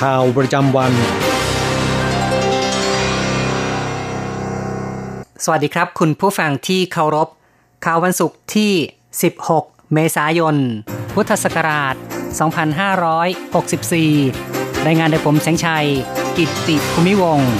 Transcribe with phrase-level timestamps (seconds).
[0.00, 0.92] ข่าวประจำวัน
[5.44, 7.28] สวัสดีครับ คุณผู้ฟังที่เคารพ
[7.84, 8.72] ข่าววันศุกร์ที่
[9.32, 10.56] 16 เมษายน
[11.14, 11.94] พุทธศักราช
[13.60, 15.86] 2564 รายงานโดยผมแสงชัย
[16.36, 17.52] กิตติภูมิวงศ์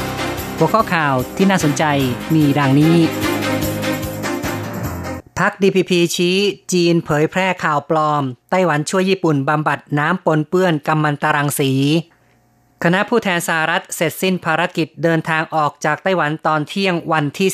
[0.57, 1.85] หัวข้อข่าวที่น่าสนใจ
[2.35, 2.97] มีดังนี้
[5.39, 6.37] พัก DPP ชี้
[6.73, 11.71] จีนเผยแพร่ข่าวปลอม ไต้หวันช่วยญี่ปุ่นบำบัดน้ำปนเปื้อนกัมมันตรังสี
[12.87, 17.49] คณะผู้แทนสหรัฐเสร็จสิ้นภารกิจเดินทางออกจากไต้หวันตอนเที่ยงวันที่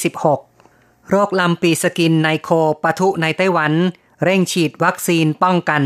[0.52, 2.50] 16 โรคลำปีสกินในโค
[2.82, 3.72] ปะทุในไต้หวัน
[4.24, 5.82] เร่งฉีดวัคซีนป้องกัน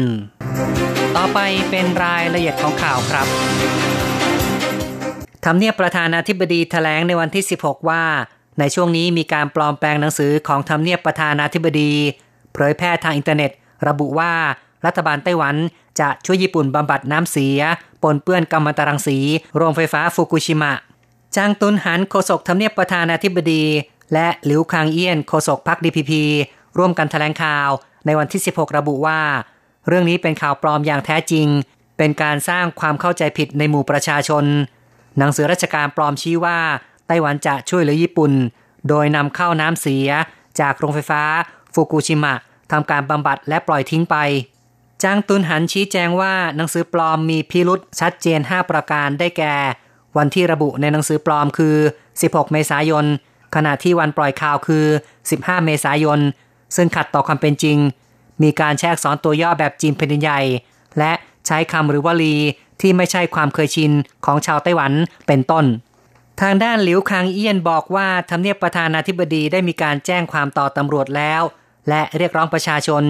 [1.17, 1.39] ต่อไป
[1.70, 3.27] เป็นรายละเอียดของข่าวครับ
[5.45, 8.05] ทำเนียบประธานาธิบดีแถลงในวันที่ 16 ว่า
[8.58, 11.92] ในช่วงนี้มีการปลอมแปลงหนังสือของทำเนียบประธานาธิบดี
[12.53, 13.51] เผยแพร่ทางอินเทอร์เน็ต
[13.89, 14.33] ระบุว่า
[14.86, 15.56] รัฐบาลไต้หวัน
[16.00, 17.60] จะช่วยญี่ปุ่นบำบัดน้ำเสีย
[18.02, 19.18] ปนเปื้อนกัมมันตรังสี
[19.56, 20.72] โรงไฟฟ้าฟุกุชิมะ
[21.36, 23.64] จางตุนหันโฆษกทำเนียบประธานาธิบดี
[24.12, 26.22] และหลิวคางเอี้ยนโฆษกพรรคดีพีพี
[26.78, 27.68] ร่วมกันแถลงข่าว
[28.06, 29.20] ในวันที่ 16 ระบุว่า
[29.89, 31.46] เรื่องนี้เป็นข่าวปลอมอย่างแท้จริง
[31.98, 34.44] เป็นการสร้างความเข้าใจผิดในหมู่ประชาชน
[35.18, 36.58] หนังสือราชการปลอมชี้ว่า
[37.06, 38.33] ไต้หวันจะช่วยเหลือญี่ปุ่น
[38.89, 40.08] โดยนำเข้าน้ำเสีย
[40.61, 41.23] จากโรงไฟฟ้า
[41.74, 42.34] ฟุกุชิมะ
[42.73, 44.17] ทำการบำบัดและปล่อยทิ้งไป
[45.02, 49.55] จางตุนหันชี้แจงว่าหนังสือปลอมมีพิรุษชัดเจน 5 ประการได้แก่
[50.16, 51.77] วันที่ระบุในหนังสือปลอมคือ
[52.14, 53.05] 16 เมษายน
[53.55, 54.84] ขณะที่วันปล่อยข่าวคือ
[55.27, 56.20] 15 เมษายน
[56.77, 57.78] ซึ่งขัดต่อความเป็นจริง
[58.42, 60.40] มีการแชกสอนตัวย่อแบบจีนแผ่นใหญ่
[60.98, 61.12] และ
[61.46, 62.36] ใช้คำหรือวลี
[62.80, 63.92] ที่ไม่ใช่ความเคยชิน
[64.24, 64.92] ของชาวไต้หวัน
[65.26, 65.64] เป็นต้น
[66.40, 71.42] ทางด้านหลิวคางเอี้ยนบอกว่าทำเนียบประธานาธิบดีได้มีการแจ้งความต่อตำรวจแล้ว
[71.88, 73.02] และเรียกร้องประชาชน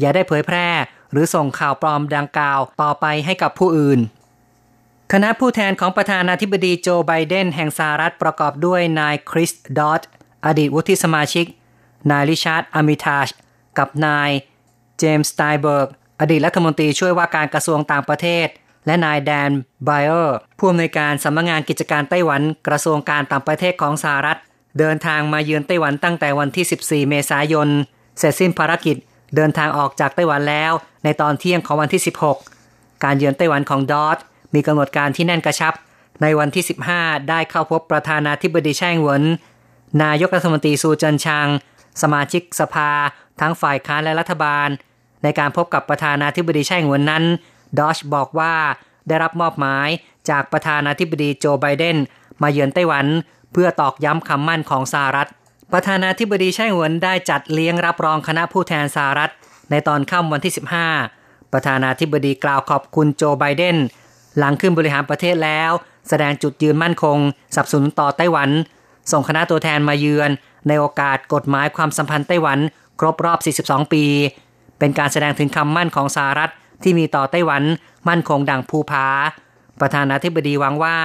[0.00, 0.66] อย่าได้เผยแพร่
[1.12, 4.00] หรือส่งข่าวปลอมดังกล่าวต่อไปให้กับผู้อื่น
[5.12, 10.02] คณะผู้แทนของประธานาธิบดีโจไบเดนแห่งสหรัฐประกอบด้วยนายคริสดอต
[10.46, 11.46] อดีตวุฒิสมาชิก
[12.10, 13.28] นายริชาร์ดอามิทาช
[13.78, 14.30] กับนาย
[14.98, 15.88] เจมส์สไตน์เบิร์ก
[16.20, 18.46] อดีตรัฐมนตรีช่วยว่าการกระทรวงต่างประเทศ
[18.86, 19.50] และนายแดน
[19.84, 24.38] ไบเออร์ผู้อำนวยการสำนักงานกิจการไต้หวันกระทรวงการต่างประเทศของสหรัฐ
[24.78, 27.68] เดินทางมาเยือนไต้หวันตั้งแต่วันที่ 14 เมษายน
[28.18, 28.96] เสร็จสิ้นภารกิจ
[29.36, 30.72] เดินทางออกจากไต้หวันแล้ว
[31.04, 32.02] ในตอนเที่ยงของวันที่
[32.52, 34.18] 16 การเยือนไต้หวันของดอดด์
[34.54, 35.74] มีกำหนดการที่แน่นกระชับ
[36.22, 36.64] ในวันที่
[36.96, 39.24] 15 ได้เข้าพบประธานาธิบดีไช่อิงเหวิน
[40.02, 41.48] นายกรัฐมนตรีซูเจินชาง
[42.02, 42.90] สมาชิกสภา
[43.40, 44.68] ทั้งฝ่ายค้านและรัฐบาล
[45.22, 47.24] ในการพบกับประธานาธิบดีไช่อิงเหวินนั้น
[47.78, 48.54] ดอดด์บอกว่า
[49.08, 49.88] ได้รับมอบหมาย
[50.30, 51.96] จากประธานาธิบดีโจไบเดน
[52.42, 53.06] มาเยือนไต้หวัน
[53.52, 55.30] เพื่อตอกย้ำคำมั่นของสหรัฐ
[55.72, 59.32] ประธานาธิบดีไช่อิงเหวินได้จัดเลี้ยงรับรองคณะผู้แทนสหรัฐ
[59.70, 60.54] ในตอนค่ำวันที่
[61.02, 63.76] 15 ประธานาธิบดีกล่าวขอบคุณโจไบเดน
[64.38, 65.70] หลังขึ้นบริหารประเทศแล้ว
[66.08, 67.18] แสดงจุดยืนมั่นคง
[67.56, 68.50] สับสนต่อไต้หวัน
[69.12, 70.30] ส่งคณะตัวแทนมาเยือน
[70.68, 72.58] ในโอกาสกฎหมายความสัมพันธ์ไต้หวัน
[73.00, 74.04] ครบรอบ 42 ปี
[74.78, 76.50] เป็นการแสดงถึงคำมั่นของสหรัฐ
[76.82, 77.62] ที่มีต่อไต้หวัน
[78.08, 79.06] มั่นคงดังภูผา
[79.80, 80.96] ประธานาธิบดีหวังว่า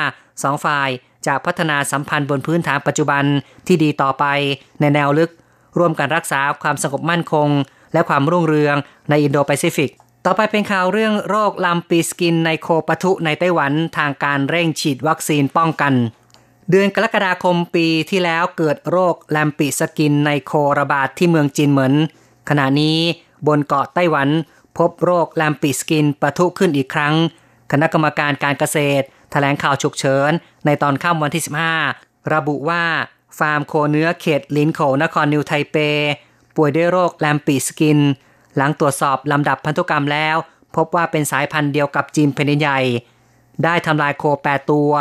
[0.43, 0.89] สองฝ่าย
[1.27, 3.23] จะพัฒนาสัมพันธ์บนพื้นฐานปัจจุบัน
[3.67, 4.25] ที่ดีต่อไป
[4.79, 5.31] ในแนวลึก
[5.77, 7.47] ร่วมกันรักษาความสงบมั่นคง
[7.97, 8.75] และความรุ่งเรือง
[9.09, 9.91] ในอินโดแปซิฟิก
[10.25, 15.93] ต่อไปเป็นข่าวเรื่องโรคลัมปีสกินในโคปะทุในไต้หวันทางการเร่งฉีดวัคซีนป้องกัน
[16.69, 21.93] เดือนกรกฎาคมปีที่แล้วเกิดโรคลัมปีสกินในโคระบาดที่เมืองจินเหมิน
[22.49, 22.97] ขณะนี้
[23.47, 24.29] บนเกาะไต้หวัน
[24.77, 27.15] พบโรคลัมปีสกินปะทุขึ้นอีกครั้ง
[27.71, 30.31] คณะกรรมการการเกษตรแถลงข่าวฉุกเฉิน
[30.65, 31.43] ในตอนค่ำวันที่
[31.87, 32.83] 15 ระบุว่า
[33.39, 35.77] ฟาร์มโคเนื้อเขตหลินโข่วนครนิวไทเป
[36.57, 37.99] ป่วยด้วยโรค lumpy skin
[38.55, 40.35] หลังตรวจสอบลำดับพันธุกรรมแล้ว
[40.75, 42.79] พบว่าเป็นสายพันธุ์เดียวกับจีนแผ่นใหญ่
[43.63, 44.91] ได้ทำลายโค8ตัว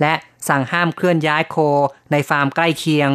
[0.00, 0.14] และ
[0.48, 1.56] สั่งห้ามเคลื่อนย้ายโค
[2.10, 3.10] ในฟาร์มใกล้เคียง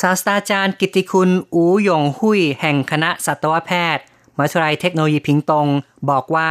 [0.00, 4.04] ศาสตราจารย์กิตติคุณอูหยงหุยแห่งคณะสัตวแพทย์
[4.36, 5.66] มหาวิทยาลัยเทคโนโลยีพิงตง
[6.10, 6.50] บอกว่า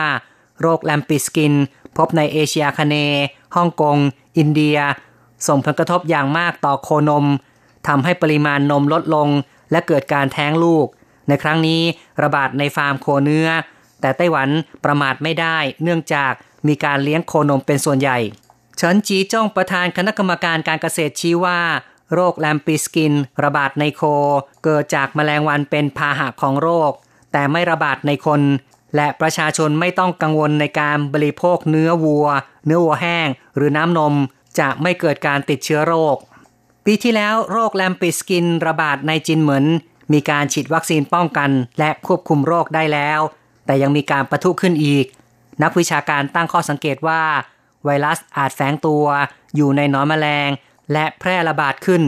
[0.62, 1.54] โรค lumpy skin
[1.98, 2.96] พบในเอเชียอาคเนย์
[3.56, 3.98] ฮ่องกง
[4.38, 4.77] อินเดีย
[5.48, 7.25] ส่งผลกระทบอย่างมากต่อโคนม
[7.88, 9.27] ทำให้ปริมาณนมลดลง
[9.72, 10.88] และเกิดการแท้งลูก
[11.28, 11.82] ในครั้งนี้
[12.24, 13.48] ระบาดในฟาร์มโคเนื้อ
[14.02, 14.50] แต่ไต้หวัน
[14.86, 16.34] ประมาทไม่ได้ เนื่องจาก
[16.68, 18.18] มีการเลี้ยงโคนมเป็นส่วนใหญ่
[18.78, 21.60] เฉินจีจ้องประธานคณะกรรมการการเกษตรชี้ว่า
[22.14, 23.14] โรคแลมปิสกิน
[23.44, 24.02] ระบาดในโค
[24.64, 26.92] เกิดจากแมลงวันเป็นพาหะของโรค
[27.32, 28.42] แต่ไม่ระบาดในคน
[28.96, 32.28] และประชาชนไม่ต้องกังวลในการบริโภคเนื้อวัว
[32.66, 34.14] เนื้อวัวแห้ง หรือน้ำนม
[34.60, 36.16] จะไม่เกิดการติดเชื้อโรค
[36.86, 39.66] ปีที่แล้วโรค lumpy skin ระบาดในจินเหมิน
[40.13, 43.19] มีการฉีดวัคซีนป้องกันและควบคุมโรคได้แล้ว
[43.66, 45.06] แต่ยังมีการปะทุขึ้นอีก
[45.63, 47.24] นักวิชาการตั้งข้อสังเกตว่า
[47.86, 49.06] ไวรัสอาจแฝงตัว
[49.56, 50.50] อยู่ในหนอนแมลง
[50.94, 52.04] และแพร่ระบาดขึ้น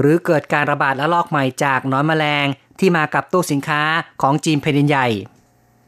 [0.00, 2.46] หรือเกิดการระบาดระลอกใหม่จากหนอนแมลง
[2.78, 3.82] ที่มากับตู้สินค้า
[4.22, 5.08] ของจีนแผ่นใหญ่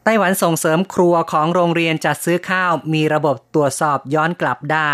[0.03, 4.91] ไต้หวันส่งเสริมครัวของโรงเรียนจัดซื้อข้าวมีระบบตรวจสอบย้อนกลับได้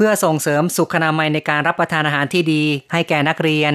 [0.00, 2.62] เพื่อส่งเสริมสุขนามัยในการรับประทานอาหารที่ดี
[2.92, 3.72] ให้แก่นักเรียน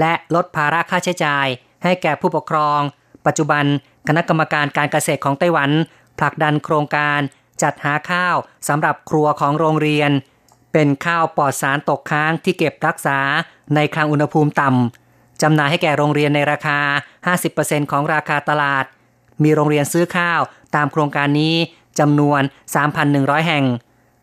[0.00, 1.46] และลดภาระค่าใช้จ่าย
[1.84, 2.80] ให้แก่ผู้ปกครอง
[3.26, 3.64] ปัจจุบัน
[4.08, 5.70] คณะกรรมการการเกษตรของไต้หวัน
[6.18, 7.20] ผลักดันโครงการ
[7.62, 8.36] จัดหาข้าว
[8.68, 10.10] สำหรับครัวของโรงเรียน
[10.72, 13.18] เป็นข้าวปลอดสารตกค้างที่เก็บรักษา
[13.74, 16.78] ในคลังอุณหภูมิต่ำจำหน่ายให้แก่โรงเรียนในราคา
[17.40, 18.84] 50%ของราคาตลาด
[19.42, 20.40] มีโรงเรียนซื้อข้าว
[20.74, 21.54] ตามโครงการนี้
[21.98, 22.40] จำนวน
[22.94, 23.66] 3,100 แห่ง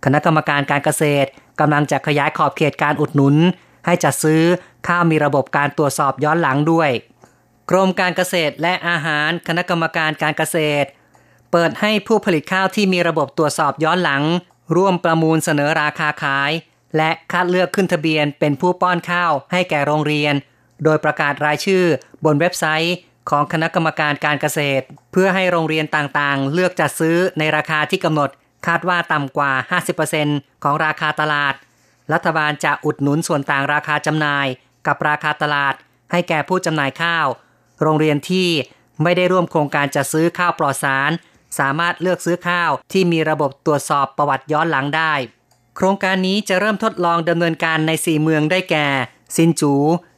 [0.04, 1.30] คณะกรรมการการเกษตร
[1.60, 3.36] กำลังจะขยายขอบเขตการอุดหนุน
[3.86, 4.44] ให้จัดซื้อ
[4.88, 6.90] ข้าวมีระบบการตรวจสอบย้อนหลังด้วย
[7.70, 10.88] กรมการเกษตรและอาหารคณะกรรมการการเกษตร
[11.52, 14.24] เปิดให้ผู้ผลิตข้าวที่มีระบบตรวจสอบย้อนหลัง
[14.76, 16.52] ร่วมประมูลเสนอราคาขาย
[16.98, 20.34] และคัดเลือกขึ้นทะเบียนเป็นผู้ป้อนข้าวให้แก่โรงเรียน
[20.84, 21.84] โดยประกาศรายชื่อ
[22.26, 22.96] บนเว็บไซต์
[23.30, 28.30] ของคณะกรรมการการเกษตร เพื่อให้โรงเรียนต่างๆ เลือกจัดซื้อในราคาที่กำหนด
[28.68, 29.52] คาดว่าต่ำกว่า
[30.08, 31.54] 50%ของราคาตลาด
[32.14, 34.48] รัฐบาลจะอุดหนุนส่วนต่างราคาจำหน่าย
[34.88, 35.74] กับราคาตลาด
[36.12, 37.28] ให้แก่ผู้จำหน่ายข้าว
[37.82, 38.50] โรงเรียนที่
[39.04, 41.12] ไม่ได้ร่วมโครงการจัดซื้อข้าวปลอดสาร
[41.60, 45.14] สามารถเลือกซื้อข้าวที่มีระบบตรวจสอบประวัติย้อนหลังได้
[45.76, 48.88] โครงการนี้จะเริ่มทดลองดำเนินการใน 4 เมืองได้แก่
[49.36, 49.74] ซินจู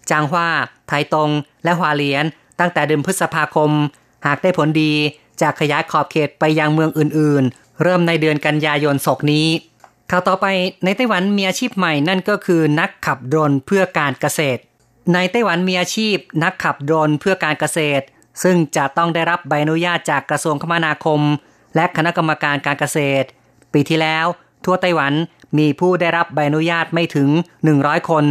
[0.10, 0.50] จางฮวา
[0.88, 1.30] ไทตง
[1.64, 2.26] และฮวาเลียน
[2.60, 3.72] ตั้งแต่เดือนพฤษภาคม
[4.26, 4.94] หากได้ผลดี
[5.42, 9.48] จะขยายขอบเขตไปยังเมืองอื่นๆ เริ่มในเดือนกันยายนศกนี้
[10.12, 10.46] ข่าวต่อไป
[10.84, 14.62] ในไต้หวันมีอาชีพใหม่นั่นก็คือนักขับโดรนเพื่อการเกษตร
[15.14, 18.04] ในไต้หวันมีอาชีพนักขับโดรนเพื่อการเกษตร
[18.44, 21.22] ซึ่งจะต้องได้รับใบอนุญาตจากกระทรวงคมนาคม
[21.76, 23.28] และคณะกรรมการการเกษตร
[23.74, 24.26] ปีที่แล้ว
[24.66, 25.14] ทั่วไต้หวัน
[25.58, 27.30] มีผู้ได้รับใบอนุญาตไม่ถึง
[27.70, 28.26] 100 คน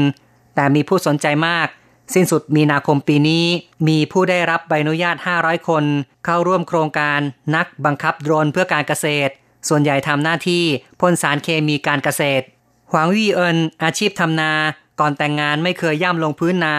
[0.54, 1.68] แต่มีผู้สนใจมาก
[2.12, 3.44] สิ้นสุดมีนาคมปีนี้
[3.88, 5.84] มีผู้ได้รับใบอนุญาต 500 คน
[6.24, 7.20] เข้าร่วมโครงการ
[7.56, 9.32] นักบังคับโดรนเพื่อการเกษตร
[9.68, 10.64] ส่วนใหญ่ทำหน้าที่
[11.00, 12.44] พ่นสารเคมีการเกษตร
[12.90, 14.52] หวังวี่เอินอาชีพทำนา
[15.00, 16.76] ก่อนแต่งงานไม่เคยย่ำลงพื้นนา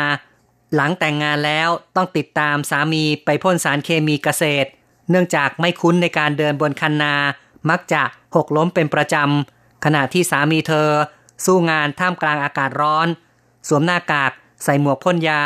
[0.76, 4.70] หลังแต่งงานแล้วต้องติดตามสามีไปพ่นสารเคมีเกษตร
[5.10, 7.16] เนื่องจากไม่คุ้นในการเดินบนคันนา
[7.70, 8.04] มักจะ
[8.36, 10.90] หกล้มเป็นประจำขณะที่สามีเธอ
[11.46, 13.08] สู้งานท่ามกลางอากาศร้อน
[13.68, 14.32] สวมหน้ากาก
[14.64, 15.42] ใส่หมวกพ่นยา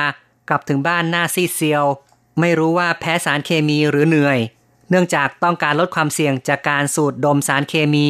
[0.49, 1.85] กลับถึงบ้านหน้าซีเซียว
[2.39, 4.39] ไม่รู้ว่าแพ้สารเคมีหรือเหนื่อย
[4.89, 8.07] เนื่องจากต้องการลดความเสี่ยงจากการสูดดมสารเคมี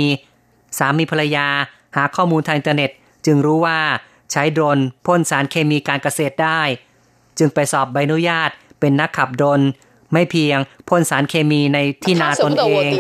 [0.77, 1.48] สามีภรรยา
[1.96, 2.91] หาข้อมูลทางอินเทอร์เน็ต
[3.25, 3.79] จึงรู้ว่า
[4.32, 6.62] ใช้โดรนพ่นสารเคมีการเกษตรได้
[7.38, 9.62] จึงไปสอบใบอนุญาตเป็นนักขับโดรน
[10.12, 12.90] ไม่เพียงพ่นสารเคมีในที่นาตนเอง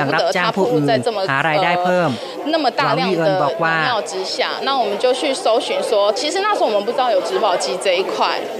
[0.00, 0.86] ยังรับจ้างผู้อื่น
[1.30, 2.10] หารายได้เพิ่ม
[2.52, 8.14] 那么大量的บอกว่า 原料之下，那我们就去搜寻说，其实那时候我们不知道有植保机这一块，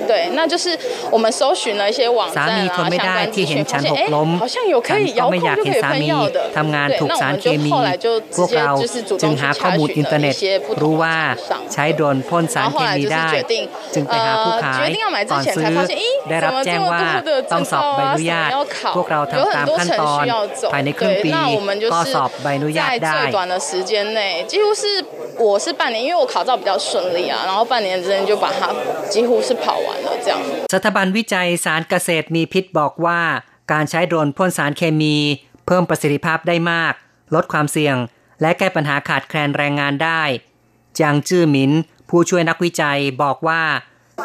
[0.07, 0.79] 对，那就是
[1.11, 3.83] 我们搜寻了一些网 สา 站 มี 啊 ทนไม่ 相 ได้ 关 ที่ 资 เห็น 讯， ฉั 发 น
[3.85, 6.95] 现 หกล้ม 哎，好像有可以 ฉันก็ 遥 ไม่อยาก 控就 เห็น 可以 สา 喷 มี 药的， ทำงาน 对
[7.01, 8.07] ถูก 那 สาร 我们 เค 就 มี 后来就
[8.37, 10.35] พวก 直接 เรา 就是主 จึง 动去 หาข้อ 查 มูล 询 อินเทอร์ 了 เน็ 一 ต
[10.43, 11.17] 些不同 รู้ 的 ว่า
[11.49, 11.53] 厂商。
[11.73, 13.55] ใช้โดรนพ่นสาร 然后 เค 后来 มี 就是 ได้ 决定，
[13.95, 16.75] จึงไปหาผู้ 呃， ขาย 决定要买之 ก่อน 前 ซื้ 才 อ 发现，咦， ได้ 怎 รับ 么 แจ้
[16.75, 18.45] 这 ง 么 ว่า 多的 ต้อง 证 สอบ 照 ใบอ 啊， นุ 什 ญา 么
[18.45, 20.63] ต 要考 พวกเรา，有 ทำ 很 ตาม 多 ขั้น 程 ตอน 序要走。
[20.73, 24.21] ภายในครึ่ง 对， ปี 那我们就 ก็สอ 是 บใบอนุญาต 在 ได้ 最短的时间内，
[24.53, 24.85] 几乎是
[25.45, 28.61] 我是半年，因为我考照比较顺利啊，然后半年之内就把它
[29.13, 30.35] 几乎是跑完了这样。
[30.75, 33.21] สถาบันวิจัยสารเกษตรมีพิษบอกว่า
[33.73, 35.17] การใช้โดรนพ่นสารเคมี
[35.67, 36.95] เพิ่มประสิทธิภาพได้มาก
[37.35, 37.97] ลดความเสี่ยง
[38.41, 40.23] และแก้ปัญหาขาดแคลนแรงงานได้
[40.99, 41.73] จางจื้อหมิน
[42.11, 43.63] ผู้ช่วยนักวิจัยบอกว่า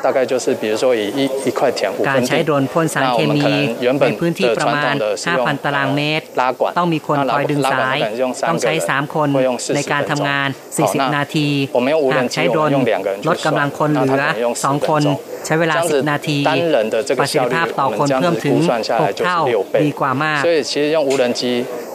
[0.05, 7.17] 大概就是比如说以一一块田五 การ 分 ใช้ 地 โดรนพ่นสารเคมี 那我们可能原本 ในพื้นที่ 的 ประมาณ 传统的是用 5,000 ตารางเมตร 拉管 ต้องมีคน
[7.19, 10.01] 那 คอยดึง 拉 สาย 管可能是用 ต้อง 三个 ใช้ 人 3 คน 会用 ใน 40 การ
[10.01, 12.69] 分 ทำ 钟 งาน 好 40 นาที 我们用无 หาก 人 ใช้ 机 โดร 我 น
[12.69, 15.10] 们用两个人去 ลดกำลังคนเหลือ 算那他可能用10 2 คน 分钟
[15.46, 18.38] ใช้เวลา 这样子 10 นาที 单人的这个 ประสิท 效 ธิ 率 ภาพต่อ 我 คน 们这样 เพิ่ม 子
[18.43, 21.43] ถึง 估算下来就 6 是 เท่า 六倍 ดีกว่ามาก 所以其实用无人机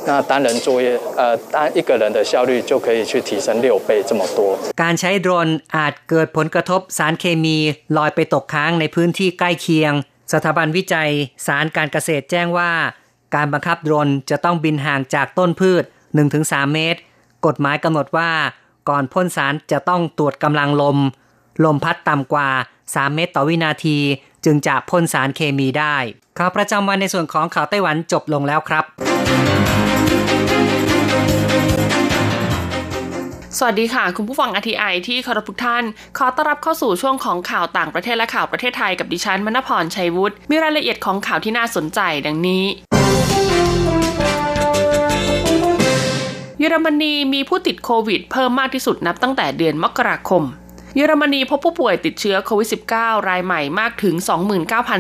[0.09, 0.87] 那单人作业
[1.21, 4.39] 呃单一个人的效率就可以去提升六倍这么多
[4.83, 7.59] การใช้โดรนอาจเกิดผลกระทบสารเคมี
[7.98, 9.94] ลอยไปตกค้างในพื้นที่ใกล้เคียง
[10.34, 11.10] สถาบันวิจัย
[11.48, 12.72] สารการเกษตรแจ้งว่า
[13.36, 15.84] การบังคับโดรนจะต้องบินห่างจากต้นพืช
[16.28, 17.00] 1-3 เมตร
[17.46, 18.32] กฎหมายกำหนดว่า
[18.90, 20.98] ก่อนพ่นสารจะต้องตรวจกำลังลม
[21.66, 22.50] ลมพัดต่ำกว่า
[22.84, 23.98] 3 เมตรต่อวินาที
[24.46, 25.96] จึงจะพ่นสารเคมีได้
[26.38, 29.67] ข่าวประจำวันในส่วนของข่าวไต้หวันจบลงแล้วครับ
[33.60, 35.84] สวัสดีค่ะ คุณผู้ฟังอทีไอที่เคารพทุกท่าน
[36.18, 42.64] ขอต้อนรับเข้าสู่ช่วงของข่าวต่างประเทศและข่าวประเทศไทยกับดิฉันมณพรชัยวุฒิมีรายละเอียดของข่าวที่น่าสนใจดังนี้
[46.60, 50.44] เยอรมนีมีผู้ติดโควิดเพิ่มมากที่สุดนับตั้งแต่เดือนมกราคม
[51.00, 54.16] เยอรมนีพบผู้ป่วยติดเชื้อโควิด -19 รายใหม่มากถึง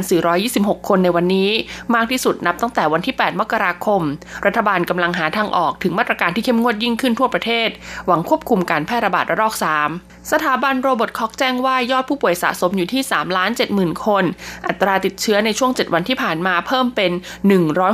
[0.01, 1.49] 29,426 คนในวันนี้
[1.95, 4.01] มากที่สุดนับตั้งแต่วันที่ 8 มกราคม
[4.45, 7.69] รัฐบาลกำลังหาทางออกถึงมาตรการที่เข้มงวดยิ่งขึ้นทั่วประเทศ
[8.07, 9.53] หวังควบคุมการแพร่ระบาดระลอก
[9.91, 14.23] 3 สถาบันโรบอทคอกแจ้งว่ายอดผู้ป่วยสะสมอยู่ที่3ล้าน70,000 คน
[14.67, 17.11] อัตราติดเชื้อในช่วง 7 วันที่ผ่านมาเพิ่มเป็น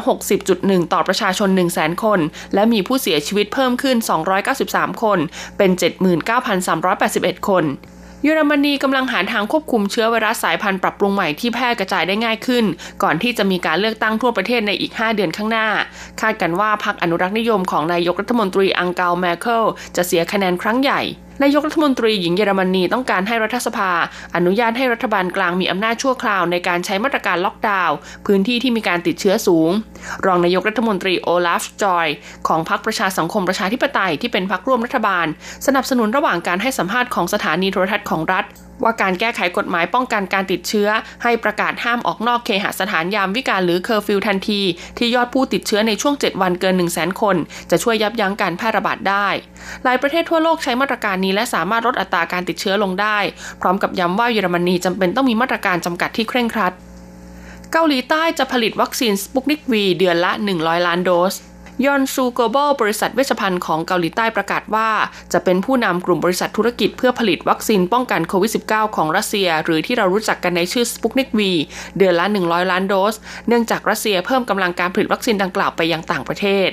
[0.05, 2.19] 160.1 ต่อประชาชน 100,000 คน
[2.53, 3.97] และมีผู้เสียชีวิตเพิ่มขึ้น
[4.49, 5.19] 293 คน
[5.57, 5.71] เป็น
[6.59, 7.65] 79,381 คน
[8.25, 12.65] เยอรมนีกำลังหาทางควบคุมเชื้อไวรัสสายพันธุ์ปรับปรุงใหม่ที่แพร่กระจายได้ง่ายขึ้น
[13.03, 15.67] ก่อนที่จะมีการเลือกตั้งทั่วประเทศในอีก 5 เดือนข้างหน้า
[16.21, 19.63] คาดกันว่าพรรคอนุรักษ์นิยมของนายกรัฐมนตรีอังเกาแมเคิล
[19.95, 21.01] จะเสียคะแนนครั้งใหญ่
[21.41, 23.91] นายกรัฐมนตรีหญิงเยอรมนีต้องการให้รัฐสภา
[24.35, 29.69] อนุญาตให้รัฐบาลกลางมีอำนาจชั่วคราวในการใช้มาตรการล็อกดาวน์พื้นที่ที่มีการติดเชื้อสูง
[30.25, 32.07] รองนายกรัฐมนตรีโอลาฟจอย
[32.47, 35.27] ของพรรคประชาสังคมประชาธิปไตยที่เป็นพรรคร่วมรัฐบาล
[35.67, 38.45] สนับสนุนระหว่างการให้สัมภาษณ์ของสถานีโทรทัศน์ของรัฐ
[38.83, 40.89] ว่าการแก้ไขกฎหมายป้องกันการติดเชื้อ
[41.23, 44.61] ให้ประกาศห้ามออกนอกเคหสถานยามวิกาลหรือเคอร์ฟิวทันที
[44.97, 47.35] ที่ยอดผู้ติดเชื้อในช่วง 7 วันเกิน 1 0 0 0 0 0คน
[47.71, 49.27] จะช่วยยับยั้งการแพร่ระบาดได้
[49.83, 53.17] หลายประเทศทั่วโลกใช้มาตรการนี้และสามารถลดอัตราการติดเชื้อลงได้
[53.61, 56.73] พร้อมกับย้ำว่าเยอรมนีจำเป็นต้องมีมาตรการจำกัดที่เคร่งครัด
[57.71, 61.35] เกาหลีใต้จะผลิตวัคซีนสปุกนิกวีเดือนละ 100 ล้านโดส
[61.85, 64.89] ยอนซูโกลบอลบริษัทเวชภัณฑ์ของเกาหลีใต้ประกาศว่า
[65.33, 71.51] จะเป็นผู้นำกลุ่มบริษัทธุรกิจเพื่อผลิตวัคซีนป้องกันโควิด -19 ของรัสเซีย หรือที่เรารู้จักกันในชื่อสปุกนิกวี
[71.97, 73.15] เดือนละ 100 ล้านโดส
[73.47, 76.69] เนื่องจากรัสเซียเพิ่มกำลังการผลิตวัคซีนดังกล่าวไปยังต่างประเทศ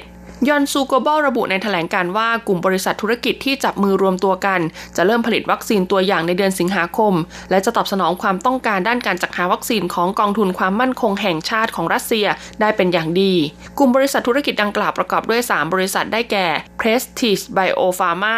[0.49, 4.61] ยอนซูโกลบอลระบุในแถลงการณ์ว่ากลุ่มบริษัทธุรกิจที่จับมือรวมตัวกัน
[4.97, 7.15] จะเริ่มผลิตวัคซีนตัวอย่างในเดือนสิงหาคม
[7.51, 12.27] และจะตอบสนองความต้องการด้านการจัดหาวัคซีนของกองทุนความมั่นคงแห่งชาติของรัสเซีย
[12.61, 13.33] ได้เป็นอย่างดี
[13.79, 16.47] กลุ่มบริษัทธุรกิจดังกล่าวประกอบด้วย 3 บริษัทได้แก่
[16.81, 18.37] Prestige BioPharma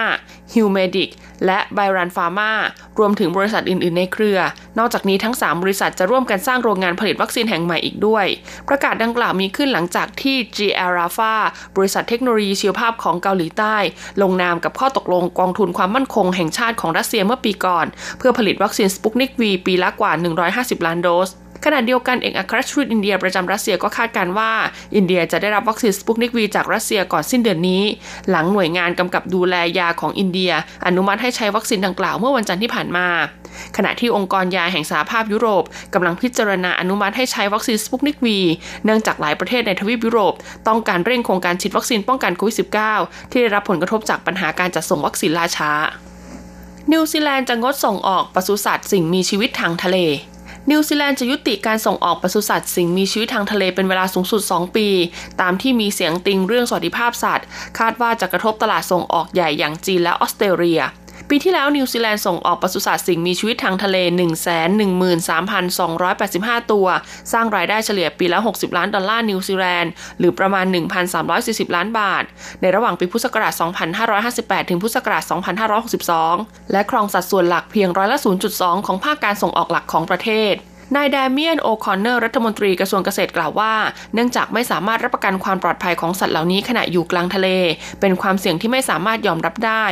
[0.52, 1.10] Biopharma Humedic
[1.46, 2.52] และ Byran Pharma
[2.98, 4.38] รวมถึงบริษัทอื่น ๆ ในเครือ
[4.78, 8.26] นอกจากนี้ทั้ง 3 บริษัทจะร่วมกันสร้างโรงงานผลิตวัคซีนแห่งใหม่อีกด้วย
[8.68, 10.58] ประกาศดังกล่าวมีขึ้นหลังจากที่ g
[10.94, 11.34] r a f a
[11.76, 13.76] บริษัทเทคโนโลยีชีวภาพของเกาหลีใต้
[14.22, 17.86] ลงนามกับข้อตกลงกองทุนความมั่นคงแห่งชาติของรัสเซียเมื่อปีก่อน
[18.18, 20.12] เพื่อผลิตวัคซีนสปุกนิกวีปีละกว่า
[20.48, 21.30] 150 ล้านโดส
[21.64, 24.50] ขณะเดียวกันเอกอัครราชทูตอินเดียประจำรัสเซียก็คาดการณ์ว่า
[24.96, 27.82] อินเดียจะได้รับวัคซีนสปุกนิกวีจากรัสเซียก่อนสิ้นเดือนนี้
[28.30, 30.52] หลังหน่วยงานกำกับดูแลยาของอินเดีย
[30.86, 33.08] อนุมัติให้ใช้วัคซีนดังกล่าวเมื่อวันจันทร์ที่ผ่านมา
[33.76, 35.64] ขณะที่องค์กรยาแห่งสหภาพยุโรป
[35.94, 38.38] กำลังพิจารณาอนุมัติให้ใช้วัคซีนสปุกนิกวี
[38.84, 40.34] เนื่องจากหลายประเทศในทวีปยุโรป
[40.68, 42.56] ต้องการเร่งโครงการฉีดวัคซีนป้องกันโควิด
[42.94, 45.72] -19 ที่ได้รับผลกระทบจากปัญหาการจัดส่งวัคซีนล่าช้า
[46.92, 49.98] นิวซีแลนด์จะงดส่งออกปศุสัตว์สิ่งมีชีวิตทางทะเล
[50.70, 54.88] นิวซีแลนด์จะยุติการส่งออกปศุสัตว์สิ่งมีชีวิตทางทะเลเป็นเวลาสูงสุด 2 ปี
[55.40, 57.46] ตามที่มีเสียงติงเรื่องสวัสดิภาพสัตว์
[57.78, 60.80] คาดว่าจะกระทบตลาดส่งออกใหญ่อย่างจีนและออสเตรเลีย
[61.34, 63.96] ปีที่แล้วนิวซีแลนด์ส่งออกปศุสัตว์สิ่งมีชีวิตทางทะเล
[65.54, 66.86] 113,285 ตัว
[67.32, 70.66] สร้างรายได้เฉลี่ยปีละ 60 ล้านดอลลาร์นิวซีแลนด์หรือประมาณ
[71.20, 72.24] 1,340 ล้านบาท
[72.60, 73.52] ในระหว่างปีพุทธศักราช
[74.12, 75.22] 2558 ถึงพุทธศักราช
[75.96, 78.18] 2562 และครองสัดส่วนหลักเพียงร้อยละ
[78.52, 80.54] 0.2 ของภาคการส่งออกหลักของประเทศ
[80.96, 83.74] นายเดเมียนโอคอนเนอร์รัฐมนตรีกระทรวงเกษตรกล่าวว่า
[84.14, 87.48] เนื่องจากไม่สามารถรับประกันความปลอดภัยของสัตว์เหล่านี้ขณะอยู่กลางทะเล
[88.00, 89.84] เป็นความเสี่ยงที่ไม่สามารถยอมรับได้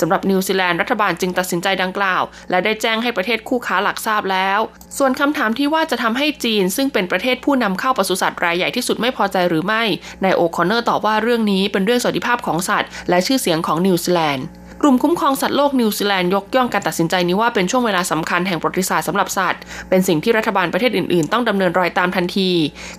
[0.00, 4.60] สำหรับนิวซีแลนด์รัฐบาลจึงตัดสินใจดังกล่าว และได้แจ้งให้ประเทศคู่ค้าหลักทราบแล้ว
[4.98, 9.82] ส่วนคำถามที่ว่าจะทำให้จีน ซึ่งเป็นประเทศผู้นำเข้าปศุสัตว์รายใหญ่ที่สุดไม่พอใจหรือไม่
[10.24, 14.46] นายโอคอนเนอร์ตอบว่าเรื่องนี้เป็นเรื่องสวัสดิภาพของสัตว์ และชื่อเสียงของนิวซีแลนด์
[14.82, 22.50] กลุ่มคุ้มครองสัตว์โลกนิวซีแลนด์ยกย่องการตัดสินใจนี้ว่าเป็นช่วงเวลาสำคัญแห่งประวัติศาสตร์สำหรับสัตว์ เป็นสิ่งที่รัฐบาลประเทศอื่น ๆ ต้องดำเนินรอยตามทันที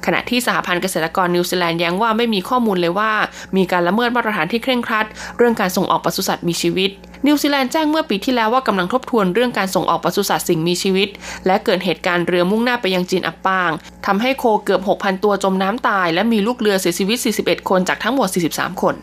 [0.06, 3.12] ขณะที่สหพันธ์เกษตรกรนิวซีแลนด์แย้งว่าไม่มีข้อมูลเลยว่า
[3.58, 5.06] มีการละเมิดมาตรฐานที่เคร่งครัด
[5.38, 6.90] เรื่องการส่งออกปศุสัตว์มีชีวิต
[7.28, 11.10] นิวซีแลนด์แจ้งเมื่อปีที่แล้วว่ากำลังทบทวนเรื่องการส่งออกปศุสัตว์สิ่งมีชีวิต
[11.46, 13.72] และเกิดเหตุการณ์เรือมุ่งหน้าไปยังจีนอับปาง
[14.06, 18.96] ทำให้โคเกือบ 6,000 ตัวจมน้ำตาย และมีลูกเรือเสียชีวิต 41 คนจากทั้งหมด 43 คน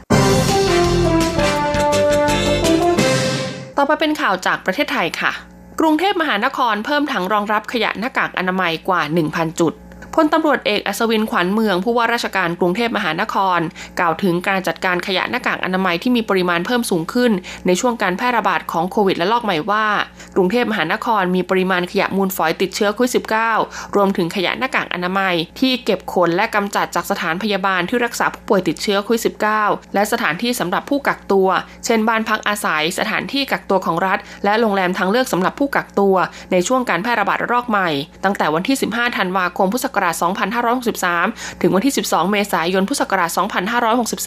[3.77, 5.33] ต่อไปเป็นข่าวจากประเทศไทยค่ะ
[5.81, 9.73] กรุงเทพมหานครเพิ่มถังรองรับขยะหน้ากากอนามัยกว่า 1,000 จุด
[10.19, 13.61] พลตำรวจเอกอัศวินขวัญเมืองผู้ว่าราชการกรุงเทพมหานคร
[13.99, 17.33] กล่าวถึงการจัดการขยะหน้ากากอนามัยที่มีปริมาณเพิ่มสูงขึ้น
[17.67, 19.87] ในช่วงการแพร่ระบาดของโควิดและลอกใหม่ว่า
[20.35, 23.13] กรุงเทพมหานครมีปริมาณขยะมูลฝอยติดเชื้อโควิด
[23.55, 29.23] -19 รวมถึงขยะหน้ากากอนามัย ที่เก็บขนและกำจัดจากสถานพยาบาลที่รักษาผู้ป่วยติดเชื้อโควิด
[29.59, 31.49] -19 และสถานที่สำหรับผู้กักตัว
[31.85, 36.17] เช่นบ้านพักอาศัย สถานที่กักตัวของรัฐ และโรงแรมทางเลือกสำหรับผู้กักตัว
[36.53, 37.89] ในช่วงการแพร่ระบาดระลอกใหม่
[38.25, 43.31] ตั้งแต่วันที่ 15 ธันวาคมพุทธศักราช2500 2563 ถึงวันที่ 12 เมษายน พุทธศักราช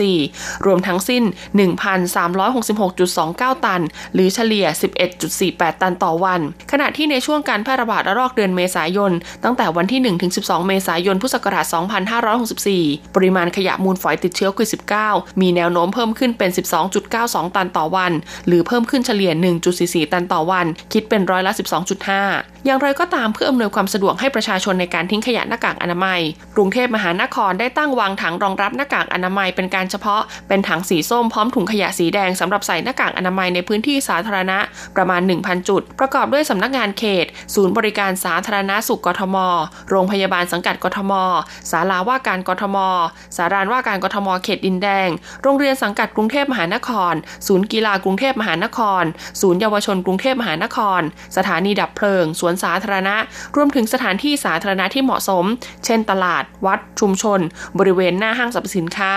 [0.04, 1.24] 2564 รวมทั้งสิ้น
[2.84, 3.82] 1,366.29 ตัน
[4.14, 4.66] หรือเฉลี่ย
[5.24, 6.42] 11.48 ตันต่อวัน
[6.72, 9.12] ขณะที่ในช่วงการแพร่ระบาดระลอกเดือนเมษายน
[9.44, 11.66] ตั้งแต่วันที่1ถึง12 เมษายน พุทธศักราช
[12.42, 14.70] 2564 ปริมาณขยะมูลฝอยติดเชื้อโควิด
[15.06, 16.50] -19 มีแนวโน้มเพิ่มขึ้นเป็น
[17.04, 18.12] 12.92 ตันต่อวัน
[18.48, 19.32] หรือเพิ่มขึ้นเฉลี่ย
[19.74, 21.52] 1.44 ตันต่อวัน คิดเป็นร้อยละ
[22.08, 26.20] 12.5อย่างไรก็ตามเพื่ออำนวยความสะดวกให้ประชาชนในการทิ้งขยะหน้ากากอนามัย
[26.56, 34.60] กรุงเทพมหานครได้ตั้งวางถังรองรับหน้ากากอนามัยเป็นการเฉพาะ เป็นถังสีส้มพร้อมถุงขยะสีแดงสำหรับใส่หน้ากากอนามัยในพื้นที่สาธารณะ
[34.96, 39.38] ประมาณ 1,000 จุด ประกอบด้วยสำนักงานเขต ศูนย์บริการสาธารณสุขกทม
[39.90, 41.14] โรงพยาบาลสังกัดกทม
[41.72, 42.78] ศาลาว่าการกทม
[43.38, 45.10] สารานว่าการกทม เขตดินแดง
[45.44, 47.14] โรงเรียนสังกัดกรุงเทพมหานคร
[47.48, 49.04] ศูนย์กีฬากรุงเทพมหานคร
[49.42, 51.02] ศูนย์เยาวชนกรุงเทพมหานคร
[51.38, 53.16] สถานีดับเพลิงสวนสาธารณะ
[53.56, 55.46] รวมถึงสถานที่สาธารณะที่เหมาะสม
[55.86, 57.40] เช่นตลาด วัด ชุมชน
[57.80, 59.12] บริเวณหน้าห้างสรรพสินค้า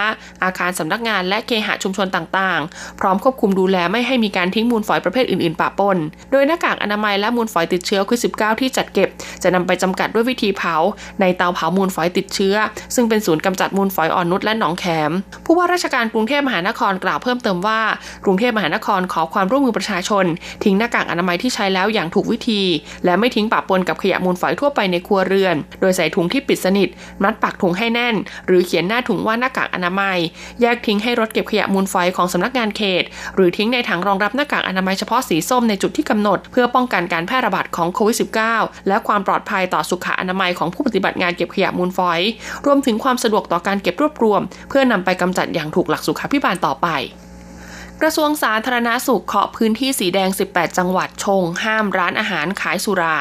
[0.45, 5.97] อาคารสำนักงานและเคหะชุมชนต่างๆ พร้อมควบคุมดูแลไม่ให้มีการทิ้งมูลฝอยประเภทอื่นๆปะปน
[6.31, 9.09] โดยหน้ากากอนามัยและมูลฝอยติดเชื้อโควิด -19 ที่จัดเก็บ
[9.43, 10.77] จะนำไปจำกัดด้วยวิธีเผา
[11.21, 12.57] ในเตาเผามูลฝอยติดเชื้อ
[12.95, 15.11] ซึ่งเป็นศูนย์กำจัดมูลฝอยอ่อนนุชและหนองแขม
[15.45, 17.81] ผู้ว่าราชการกรุงเทพมหานครกล่าวเพิ่มเติมว่า
[18.25, 20.25] กรุงเทพมหานครขอความร่วมมือประชาชน
[20.65, 22.63] ทิ้งหน้ากากอนามัยที่ใช้แล้วอย่างถูกวิธี
[23.05, 26.89] และไม่ทิ้งปะปนกับขยะมูลฝอยทั่วไปในครัวเรือน โดยใส่ถุงที่ปิดสนิท
[27.23, 28.15] มัดปากถุงให้แน่น
[28.47, 30.19] หรือเขียนหน้าถุงว่าหน้ากากอนามัย
[30.61, 33.05] แยกทิ้งให้รถเก็บขยะมูลฝอยของสำนักงานเขต
[33.35, 38.17] หรือทิ้งในถังรองรับหน้ากากอนามัยเฉพาะสีส้มในจุดที่กำหนด เพื่อป้องกันการแพร่ระบาดของโควิด
[38.53, 42.21] -19 และความปลอดภัยต่อสุขอนามัยของผู้ปฏิบัติงานเก็บขยะมูลฝอย
[42.67, 46.89] รวมถึงความสะดวกต่อการเก็บรวบรวม เพื่อนำไปกำจัดอย่างถูกหลักสุขาพิบาลต่อไป
[48.05, 53.17] กระทรวงสาธารณาสุขเคาะพื้นที่สีแดง 18 จังหวัดชง ห้ามร้านอาหารขายสุรา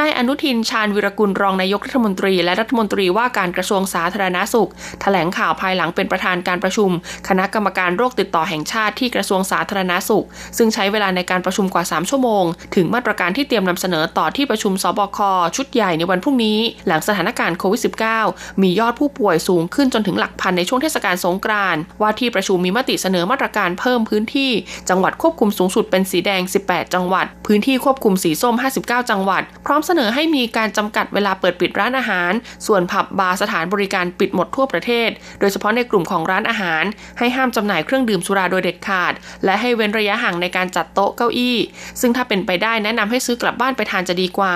[0.00, 6.90] นายอนุทินชาญวิรกุลรองนายกรัฐมนตรี และรัฐมนตรีว่าการกระทรวงสาธารณาสุขถแถลงข่าวภายหลังเป็นประธานการประชุม
[7.28, 10.26] คณะกรรมการโรคติดต่อแห่งชาติที่กระทรวงสาธารณาสุข
[10.58, 15.18] ซึ่งใช้เวลาในการประชุมกว่า 3 ชั่วโมง ถึงมาตรการที่เตรียมนำเสนอต่อที่ประชุมสบค
[15.56, 17.80] ชุดใหญ่ในวันพรุ่งนี้ หลังสถานการณ์โควิด
[18.22, 24.50] -19 มียอดผู้ป่วยสูงขึ้นจนถึงหลักพันในช่วงเทศกาลสงกรานต์ว่าที่ประชุมมีมติเสนอมาตรการเพิ่มพื้นที่
[24.88, 32.32] จังหวัดควบคุมสูงสุดเป็นสีแดง 18 จังหวัด พื้นที่ควบคุมสีส้ม 59 จังหวัดพร้อมเสนอให้มีการจำกัดเวลาเปิดปิดร้านอาหาร
[32.66, 35.08] ส่วนผับบาร์สถานบริการปิดหมดทั่วประเทศ
[35.40, 36.84] โดยเฉพาะในกลุ่มของร้านอาหาร
[37.18, 39.12] ให้ห้ามจำหน่ายเครื่องดื่มสุราโดยเด็ดขาด
[39.44, 41.56] และให้เว้นระยะห่างในการจัดโต๊ะเก้าอี้
[42.00, 44.54] ซึ่งถ้าเป็นไปได้แนะนำให้ซื้อกลับบ้านไปทานจะดีกว่า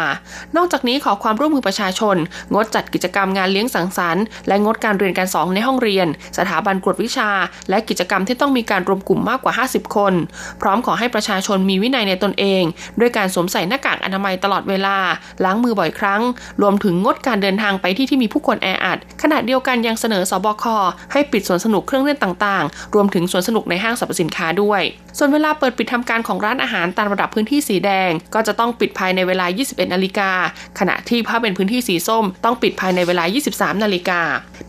[0.57, 2.17] นอกจากนี้ขอความร่วมมือประชาชน
[2.55, 6.07] งดจัดกิจกรรมงานเลี้ยงสังสรรค์และงดการเรียนการสอนในห้องเรียน
[6.39, 7.31] สถาบันกวดวิชา
[7.71, 10.15] และกิจกรรมที่ต้องมีการรวมกลุ่มมากกว่า 50 คน
[10.63, 12.63] พร้อมขอให้ประชาชนมีวินัยในตนเอง
[13.01, 14.97] ด้วยการสวมใส่หน้ากากอนามัยตลอดเวลา
[15.45, 16.23] ล้างมือบ่อยครั้ง
[16.63, 20.65] รวมถึงงดการเดินทางไปที่ที่มีผู้คนแออัด ขณะเดียวกันยังเสนอสบค
[21.13, 24.83] ให้ปิดสวนสนุกเครื่องเล่นต่างๆ รวมถึงสวนสนุกในห้างสรรพสินค้าด้วย
[25.19, 30.31] ส่วนเวลาเปิดปิดทำการของร้านอาหารตามระดับพื้นที่สีแดง ก็จะต้องปิดภายในเวลา 21 นาฬิกา
[30.79, 34.21] ขณะที่ถ้าเป็นพื้นที่สีส้ม ต้องปิดภายในเวลา 23 นาฬิกา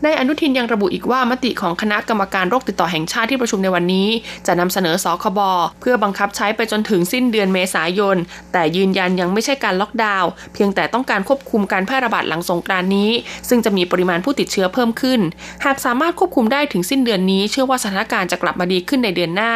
[0.04, 4.08] ในอนุทินยังระบุอีกว่ามติของคณะกรรมการโรคติดต่อแห่งชาติที่ประชุมในวันนี้
[4.46, 5.40] จะนำเสนอสคบ
[5.80, 8.16] เพื่อบังคับใช้ไปจนถึงสิ้นเดือนเมษายน
[8.52, 13.10] แต่ยืนยันยังไม่ใช่การล็อกดาวน์เพียงแต่ต้องการควบคุมการแพร่ระบาดหลังสงกรานนี้
[13.48, 15.20] ซึ่งจะมีปริมาณผู้ติดเชื้อเพิ่มขึ้น
[15.64, 19.52] หากสามารถควบคุมได้ถึงสิ้นเดือนนี้ เชื่อว่าสถานการณ์จะกลับมาดีขึ้นในเดือนหน้า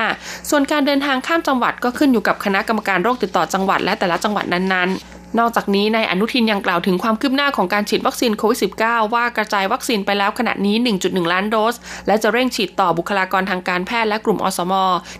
[0.51, 11.75] ส่วนการเดินทางข้ามจังหวัดก็ขึ้นอยู่กับคณะกรรมการโรคติดต่อจังหวัดและแต่ละจังหวัดนั้นๆ นอกจากนี้นายอนุทินยังกล่าวถึงความคืบหน้าของการฉีดวัคซีนโควิด -19 ว่ากระจายวัคซีนไปแล้วขณะนี้ 1.1 ล้านโดส
[12.07, 14.73] และจะเร่งฉีดต่อบุคลากรทางการแพทย์และกลุ่มอสม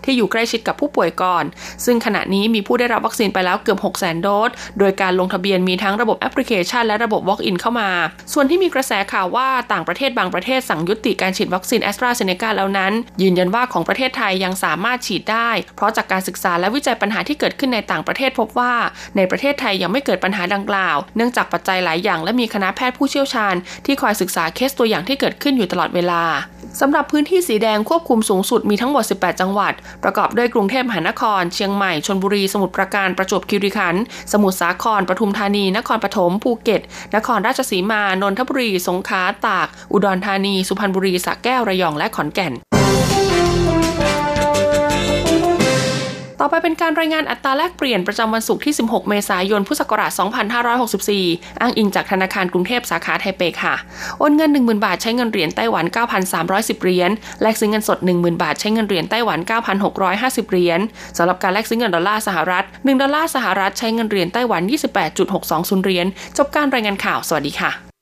[0.03, 1.43] ที่อยู่ใกล้ชิดกับผู้ป่วยก่อน
[1.85, 4.49] ซึ่งขณะนี้มีผู้ได้รับวัคซีนไปแล้วเกือบ 6 0 0 0 0โดส
[4.79, 7.89] โดยการลงทะเบียนมีทั้งระบบแอปพลิเคชันและระบบ Walk-in เข้ามา
[8.33, 18.73] ส่วนที่มีกระแสข่าวว่าต่างประเทศบางประเทศสั่งยุติการฉีดวัคซีนแอสตราเซเนกาแล้วนั้น ยืนยันว่าของประเทศไทยยังสามารถฉีดได้ เพราะจากการศึกษาและวิจัยปัญหาที่เกิดขึ้นในต่างประเทศพบว่า
[19.17, 26.23] ในประเทศไทยยังไม่เกิดปัญหาดังกล่าว เนื่องจากปัจจัยหลายอย่างและมีคณะแพทย์ผู้เชี่ยวชาญ ที่คอยศึกษาเคสตัวอย่างที่เกิดขึ้นอยู่ตลอดเวลา
[26.81, 36.81] สำหรับพื้นที่สีแดงควบคุมสูงสุดมีทั้งหมด 18 จังหวัด ประกอบด้วยกรุงเทพมหานคร เชียงใหม่ชลบุรี สมุทรปราการ ประจวบคีรีขันธ์ สมุทรสาคร ปทุมธานี นครปฐม ภูเก็ต
[37.15, 42.53] นครราชสีมา นนทบุรี สงขลา ตาก อุดรธานี สุพรรณบุรี สระแก้ว ระยอง และขอนแก่น
[46.45, 50.11] ต่อไปเป็นการรายงานอัตราแลกเปลี่ยนประจำวันศุกร์ที่ 16 เมษายน พุทธศักราช
[50.85, 53.75] 2564 อ้างอิงจากธนาคารกรุงเทพสาขาไทเปค่ะ
[54.19, 55.85] โอนเงิน 10,000 บาทใช้เงินเหรียญไต้หวัน
[56.33, 59.39] 9,310 เหรียญ แลกซื้อเงินสด 10,000 บาทใช้เงินเหรียญไต้หวัน
[59.95, 60.79] 9,650 เหรียญ
[61.17, 64.61] สำหรับการแลกซื้อเงินดอลลาร์สหรัฐ 1 ดอลลาร์สหรัฐใช้เงินเหรียญไต้หวัน
[65.23, 67.92] 28.620 เหรียญ จบการรายงานข่าว สวัสดีค่ะ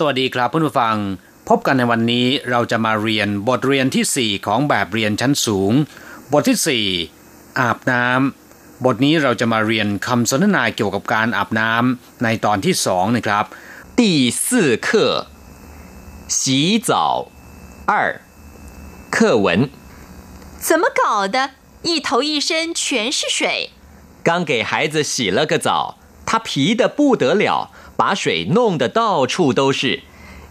[0.04, 0.96] วัสดีครับเพื่อนผู้ฟัง
[1.48, 5.72] พบกันในวันนี้เราจะมาเรียนบทเรียนที่ 4 ของแบบเรียนชั้นสูง
[6.32, 13.44] บทที่ 4 อาบน้ำบทนี้เราจะมาเรียนคำสนทนาเกี่ยวกับการอาบน้ำในตอนที่สองนะครับ
[13.98, 14.00] 第
[14.44, 14.46] 四
[14.86, 14.88] 课
[16.38, 16.90] 洗澡
[17.90, 17.92] 二
[19.14, 19.46] 课文
[20.66, 21.36] 怎么搞的？
[21.88, 23.70] 一头一身全是水。
[24.24, 27.70] 刚给孩子洗了个澡，他皮的不得了。
[28.00, 30.02] 把水弄得到处都是，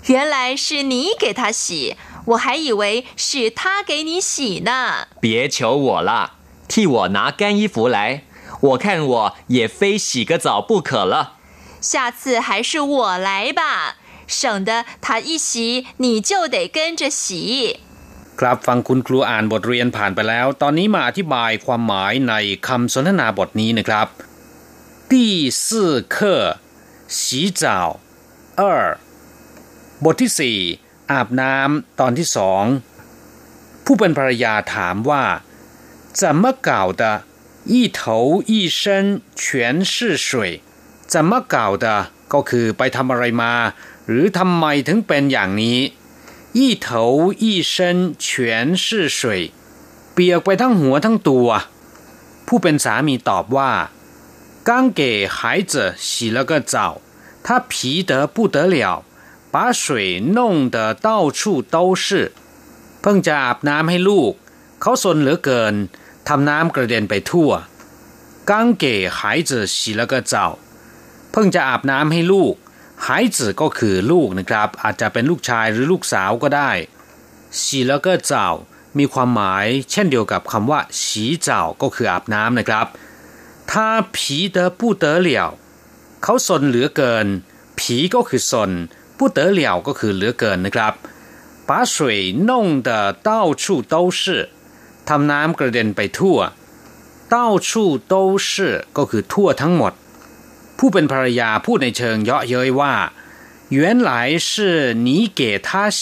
[0.08, 1.95] 原来是你给他洗，
[2.26, 5.08] 我还以为是他给你洗呢。
[5.19, 6.34] 别求我了，
[6.67, 8.24] 替我拿干衣服来，
[8.62, 11.34] 我看我也非洗个澡不可了。
[11.82, 13.95] 下次还是我来吧，
[14.28, 17.80] 省得他一洗你就得跟着洗。
[18.39, 22.34] ครับฟังคุณครูอ่านบทเรียนผ่านไปแล้ว ตอนนี้มาอธิบายความหมายใน
[22.67, 24.08] คำสนทนาบทนี้นะครับ
[25.12, 25.13] 第
[25.63, 25.67] 四
[26.15, 26.17] 课
[27.19, 27.21] 洗
[27.62, 27.63] 澡
[28.60, 28.62] 二
[30.04, 30.58] บทที่สี่
[31.12, 32.63] อาบน้ำตอนที่สอง
[33.86, 35.24] ผู้เป็นภรรยาถามว่า
[36.19, 36.69] 怎么搞
[37.02, 37.04] 的
[37.71, 38.00] 一头
[38.52, 39.45] 一身全
[39.93, 39.93] 是
[40.28, 40.62] 水
[41.12, 41.86] 怎么搞的
[42.34, 43.54] ก็คือไปทำอะไรมา
[44.08, 45.80] หรือทำไมถึงเป็นอย่างนี้
[46.58, 46.88] 一头
[47.43, 48.28] 一身全
[48.84, 48.86] 是
[49.19, 49.19] 水
[50.13, 51.48] เปียกไปทั้งหัวทั้งตัว
[52.48, 53.71] ผู้เป็นสามีตอบว่า
[54.63, 57.02] 刚给孩子洗了个澡，
[57.43, 59.04] 他皮得不得了，
[59.52, 62.32] 把水弄得到处都是。
[63.02, 64.32] เพิ่งจะอาบน้ำให้ลูก
[64.82, 65.74] เขาสนเหลือเกิน
[66.28, 67.52] ทำน้ำกระเด็นไปทั่ว
[68.50, 68.52] 刚
[68.84, 68.86] 给
[69.17, 69.19] 孩
[69.50, 70.34] 子洗了个澡
[71.32, 72.54] เพิ่งจะอาบน้ำให้ลูก
[73.06, 76.71] 孩子ก็คือลูกนะครับ อาจจะเป็นลูกชายหรือลูกสาวก็ได้
[77.62, 78.34] 洗了个澡
[78.98, 81.04] มีความหมาย เช่นเดียวกับคำว่า洗
[81.48, 81.50] 澡
[81.82, 82.88] ก็คืออาบน้ำนะครับ
[83.71, 83.74] 他
[84.15, 85.30] 皮得不得了
[86.24, 87.28] เขาสนเหลือเกิน
[87.78, 88.71] ผีก็คือสน
[89.17, 90.93] 不得了ก็คือเหลือเกินนะครับ
[91.67, 91.95] 把水
[92.50, 92.89] 弄得
[93.28, 93.30] 到
[93.62, 94.50] 处都是
[95.08, 96.38] ทำน้ำกระเด็นไปทั่ว
[97.34, 97.36] 到
[97.67, 97.69] 处
[98.13, 98.15] 都
[98.48, 99.93] 是ก็คือทั่วทั้งหมด
[100.78, 102.93] ผู้เป็นภรรยาพูดในเชิงเยาะเย้ยว่า
[103.76, 103.78] 原
[104.10, 104.12] 来
[104.50, 105.69] 是你给他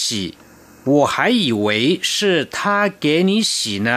[0.92, 1.66] 我还以为
[2.02, 3.52] 是他给你洗
[3.88, 3.90] 呢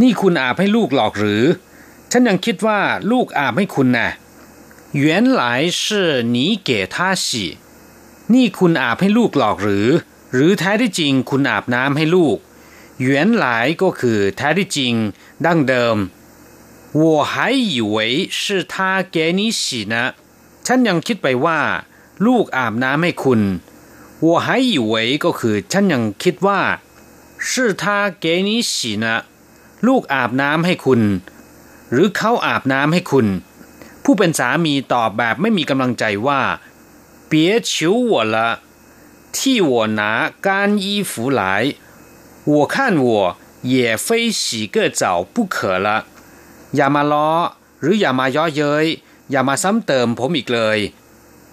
[0.00, 1.44] นี่คุณอาบให้ลูกหรอกหรือ
[2.12, 4.08] ฉันยังคิดว่าลูกอาบให้คุณนะ
[5.04, 5.06] 原
[5.40, 5.42] 来
[5.80, 6.36] 是你
[6.68, 7.26] 给他洗
[8.32, 9.86] นี่คุณอาบให้ลูกหรอกหรือ
[10.34, 12.36] หรือแท้ที่จริงคุณอาบน้ำให้ลูก
[13.06, 13.08] 原
[13.42, 13.46] 来
[13.82, 14.94] ก็คือแท้ที่จริง
[15.44, 15.96] ดั้งเดิม
[17.00, 17.34] 我还
[17.72, 17.96] 以为
[18.38, 18.40] 是
[18.72, 18.74] 他
[19.14, 19.94] 给你洗呢
[20.66, 21.60] ฉันยังคิดไปว่า
[22.26, 23.40] ลูกอาบน้ำให้คุณ
[24.24, 24.94] 我还以为
[25.24, 26.60] ก็คือฉันยังคิดว่า
[27.48, 27.50] 是
[27.82, 27.84] 他
[28.24, 29.06] 给你洗呢
[29.86, 31.00] ลูกอาบน้ำให้คุณ
[31.92, 33.26] หรือเขาอาบน้ำให้คุณ
[34.04, 36.40] ผู้เป็นสามีตอบแบบไม่มีกำลังใจว่า
[37.30, 37.32] 别
[37.70, 37.72] 求
[38.10, 38.36] 我了
[39.36, 40.02] 替我拿
[40.46, 40.48] 干
[40.82, 41.42] 衣服来
[42.52, 43.36] 我看我
[43.74, 44.06] 也非
[44.40, 45.02] 洗个澡
[45.34, 45.88] 不可了
[46.76, 47.30] อย่ามาล้อ
[47.80, 48.86] หรืออย่ามาย่อเย้ย
[49.30, 50.78] อย่ามาซ้ำเติมผมอีกเลย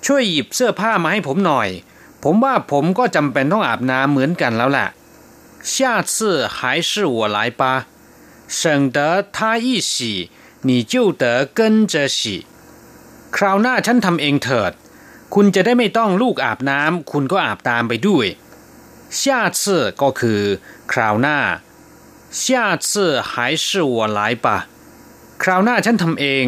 [0.06, 1.70] ช่วยหยิบเสื้อผ้ามาให้ผมหน่อย
[2.24, 4.88] ผมว่าผมก็จำเป็นต้องอาบน้ำเหมือนกันแล้วแหละ
[5.74, 5.76] 下
[6.14, 6.58] 次还
[6.90, 7.88] 是我来吧
[8.50, 9.00] 省得
[9.36, 10.30] 他一洗
[10.68, 11.24] 你就得
[11.58, 11.60] 跟
[11.92, 12.46] 着洗
[13.36, 14.72] คราวหน้าฉันทำเองเถิด
[15.36, 18.28] คุณจะได้ไม่ต้องลูกอาบน้ำคุณก็อาบตามไปด้วย
[19.20, 19.22] 下
[19.60, 19.62] 次
[20.02, 20.42] ก็คือ
[20.92, 21.40] คราวหน้า
[22.42, 22.44] 下
[22.88, 22.88] 次
[23.30, 23.32] 还
[23.66, 24.48] 是我来吧
[25.44, 26.46] คราวหน้าฉันทำเอง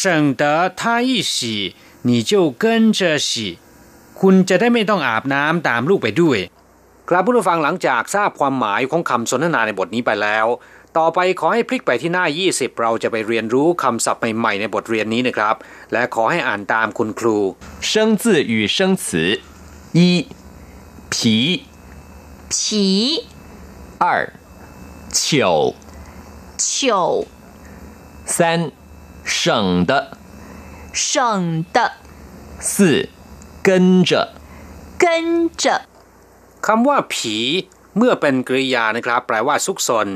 [0.40, 0.42] 得
[0.80, 1.36] 他一洗
[2.08, 2.64] 你就跟
[2.98, 3.30] 着洗
[4.20, 6.38] คุณจะได้ไม่ต้องอาบน้ำตามลูกไปด้วย
[7.08, 10.46] ครับผู้ฟังหลังจากทราบความหมายของคำสนทนาในบทนี้ไปแล้ว
[10.98, 15.54] ต่อไปขอให้พลิกไปที่หน้า 20 เราจะไปเรียนรู้คำศัพท์ใหม่ๆในบทเรียนนี้นะครับ
[15.92, 17.38] และขอให้อ่านตามคุณครู
[17.90, 17.92] 生
[18.22, 19.04] 字与生词
[19.98, 20.00] 一
[21.12, 21.14] 皮
[22.52, 23.24] 皮
[24.04, 24.04] 二
[25.18, 25.74] 糗
[26.56, 27.26] 糗
[28.34, 28.36] 三
[29.24, 29.92] 省的
[30.92, 31.78] 省的
[32.70, 33.08] 四
[33.66, 34.12] 跟着
[35.02, 35.04] 跟
[35.62, 35.64] 着
[36.66, 37.36] คำว่าผี
[37.96, 40.08] เมื่อเป็นกริยานะครับ แปลว่าซุกซน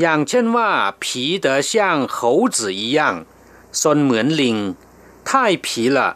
[0.00, 0.70] อย่างเช่นว่า
[1.02, 1.72] ผีเดอ像
[2.16, 2.18] 猴
[2.56, 3.00] 子一样
[3.80, 4.56] ซนเหมือนลิง
[5.28, 5.30] 太
[5.66, 6.10] ผีละ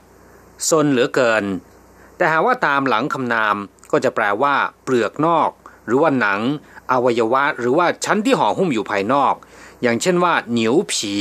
[0.69, 1.45] ซนเหลือเกิน
[2.17, 3.57] แต่หากว่าตามหลังคำนาม
[3.91, 5.51] ก็จะแปลว่า เปลือกนอก
[5.87, 6.41] หรือว่าหนัง
[6.91, 9.35] อวัยวะ หรือว่าชั้นที่ห่อหุ้มอยู่ภายนอก
[9.83, 11.15] อย่างเช่นว่าเหนียวผี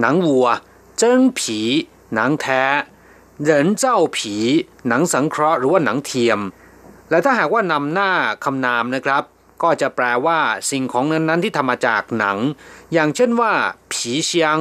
[0.00, 0.46] หนังวัว
[0.98, 1.58] เจิ้งผี
[2.14, 2.62] หนังแท้
[3.42, 4.34] เหรินเจ้าผี
[4.88, 6.38] หนังสังเคราะห์หรือว่าหนังเทียม
[7.10, 8.10] และถ้าหากว่านำหน้า
[8.44, 9.22] คำนามนะครับ
[9.63, 10.39] ก็จะแปลว่า
[10.71, 12.37] สิ่งของนั้นๆที่ทำมาจากหนัง
[12.93, 13.53] อย่างเช่นว่า
[13.91, 14.57] ผีเชียง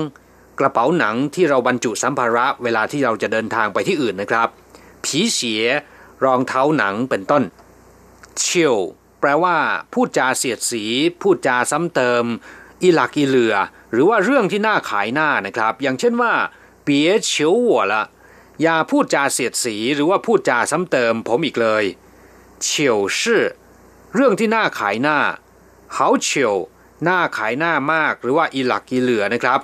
[0.59, 4.49] กระเป๋าหนังที่เราบรรจุสัมภาระเวลาที่เราจะเดินทางไปที่อื่นนะครับ
[5.05, 5.65] ผีเสีย
[6.25, 7.43] รองเท้าหนังเป็นต้น
[8.41, 8.77] เชียว
[9.21, 9.57] แปลว่า
[9.93, 10.85] พูดจาเสียดสี
[11.23, 12.25] พูดจาซ้ำเติม
[12.83, 13.55] อีหลักอีเหลือ
[13.93, 16.33] หรือว่าเรื่องที่น่าขายหน้านะครับ อย่างเช่นว่า
[16.83, 18.05] เปียเฉียวหัวละ
[18.63, 21.85] อย่าพูดจาเสียดสีหรือว่าพูดจาซ้ำเติมผมอีกเลย
[22.63, 23.45] เฉียวชื่อ
[24.14, 25.18] เรื่องที่น่าขายหน้า
[25.94, 26.56] เขาเฉียว
[27.04, 29.60] หน้าขายหน้ามากหรือว่าอีหลักอีเหลือนะครับ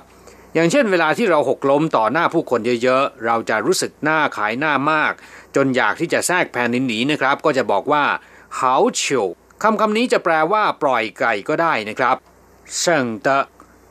[0.54, 5.12] อย่างเช่นเวลาที่เราหกล้มต่อหน้าผู้คนเยอะๆ เราจะรู้สึกหน้าขายหน้ามาก
[5.56, 8.04] จนอยากที่จะแทรกแผ่นหนีนะครับ ก็จะบอกว่า
[8.56, 9.26] เขาเฉียว
[9.62, 12.16] คำคำนี้จะแปลว่าปล่อยไก่ก็ได้นะครับ
[12.78, 13.28] เฉิงเต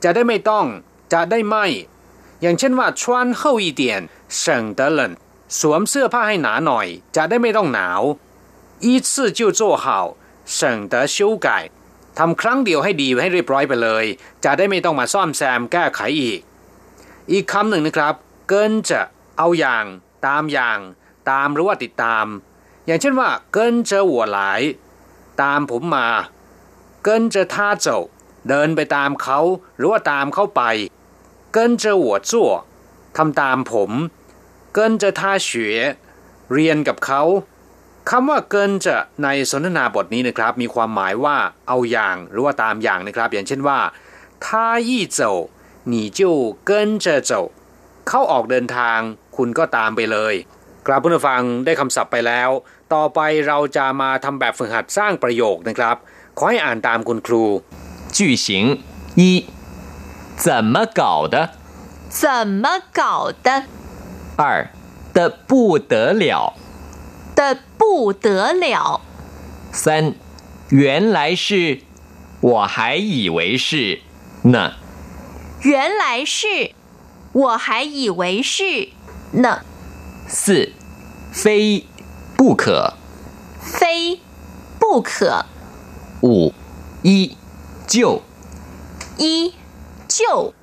[0.04, 0.66] จะได้ไม่ต้อง
[1.12, 1.66] จะได้ไม่
[2.40, 3.02] อย่างเช่นว่า穿
[3.40, 3.82] 厚一点
[4.40, 4.42] 省
[4.78, 5.00] 得冷
[5.58, 8.02] สวมเสื้อผ้าให้หนาหน่อย จะได้ไม่ต้องหนาว
[8.84, 9.86] 一次就做好
[10.53, 11.59] เสิ่งเต๋ชิวไก่
[12.17, 14.05] ทำครั้งเดียวให้ดีให้เรียบร้อยไปเลย
[14.45, 16.39] จะได้ไม่ต้องมาซ่อมแซมแก้ไขอีก
[17.31, 18.15] อีกคำหนึ่งนะครับ
[18.49, 19.01] เกินจะ
[19.37, 19.85] เอาอย่าง
[20.27, 20.79] ตามอย่าง
[21.29, 22.25] ตามหรือว่าติดตาม
[22.85, 24.61] อย่างเช่นว่า เกินเจอหัวหลาย
[25.41, 26.07] ตามผมมา
[27.03, 27.99] เกินเจอท่าเจ้า
[28.49, 29.39] เดินไปตามเขา
[29.77, 30.61] หรือว่าตามเข้าไป
[31.53, 32.51] เกินเจอหัวจั่ว
[33.17, 33.91] ทำตามผม
[34.73, 35.75] เกินเจอท่าเฉว
[36.53, 37.21] เรียนกับเขา
[38.10, 41.36] คำว่าเกินจะในสนทนาบทนี้นะครับ มีความหมายว่า
[41.68, 43.78] เอาอย่างหรือว่าตามอย่างนะครับ อย่างเช่นว่า
[44.44, 44.46] 他
[44.88, 45.20] 一走
[45.92, 46.20] 你就
[46.68, 46.70] 跟
[47.04, 47.32] 着走
[48.08, 48.98] เขาออกเดินทาง
[49.36, 50.34] คุณก็ตามไปเลย
[50.86, 52.50] กราบผู้ฟังได้คำศัพท์ไปแล้ว
[52.94, 55.96] ต่อไปเราจะมาทำแบบฝึกหัดสร้างประโยคนะครับ
[56.38, 57.44] ขอให้อ่านตามคุณครู
[58.16, 58.46] 句型
[59.20, 59.22] 一
[60.44, 61.02] 怎么搞
[61.34, 61.36] 的
[62.20, 62.22] 怎
[62.62, 62.64] 么
[62.98, 63.00] 搞
[63.46, 63.48] 的
[64.40, 64.42] 二
[65.16, 65.18] 的
[65.48, 66.24] 不得了
[67.34, 69.00] 的不得了
[69.72, 70.14] 三
[70.70, 71.80] 原来是
[72.40, 74.00] 我还以为是
[74.42, 74.74] 呢
[75.62, 76.72] 原来是
[77.32, 78.88] 我还以为是
[79.32, 79.60] 呢
[80.26, 80.72] 四
[81.32, 81.86] 非
[82.36, 82.94] 不可
[83.60, 84.20] 非
[84.78, 85.44] 不可
[86.22, 86.52] 五
[87.02, 87.36] 一
[87.86, 88.22] 就
[89.18, 89.54] 一
[90.08, 90.54] 就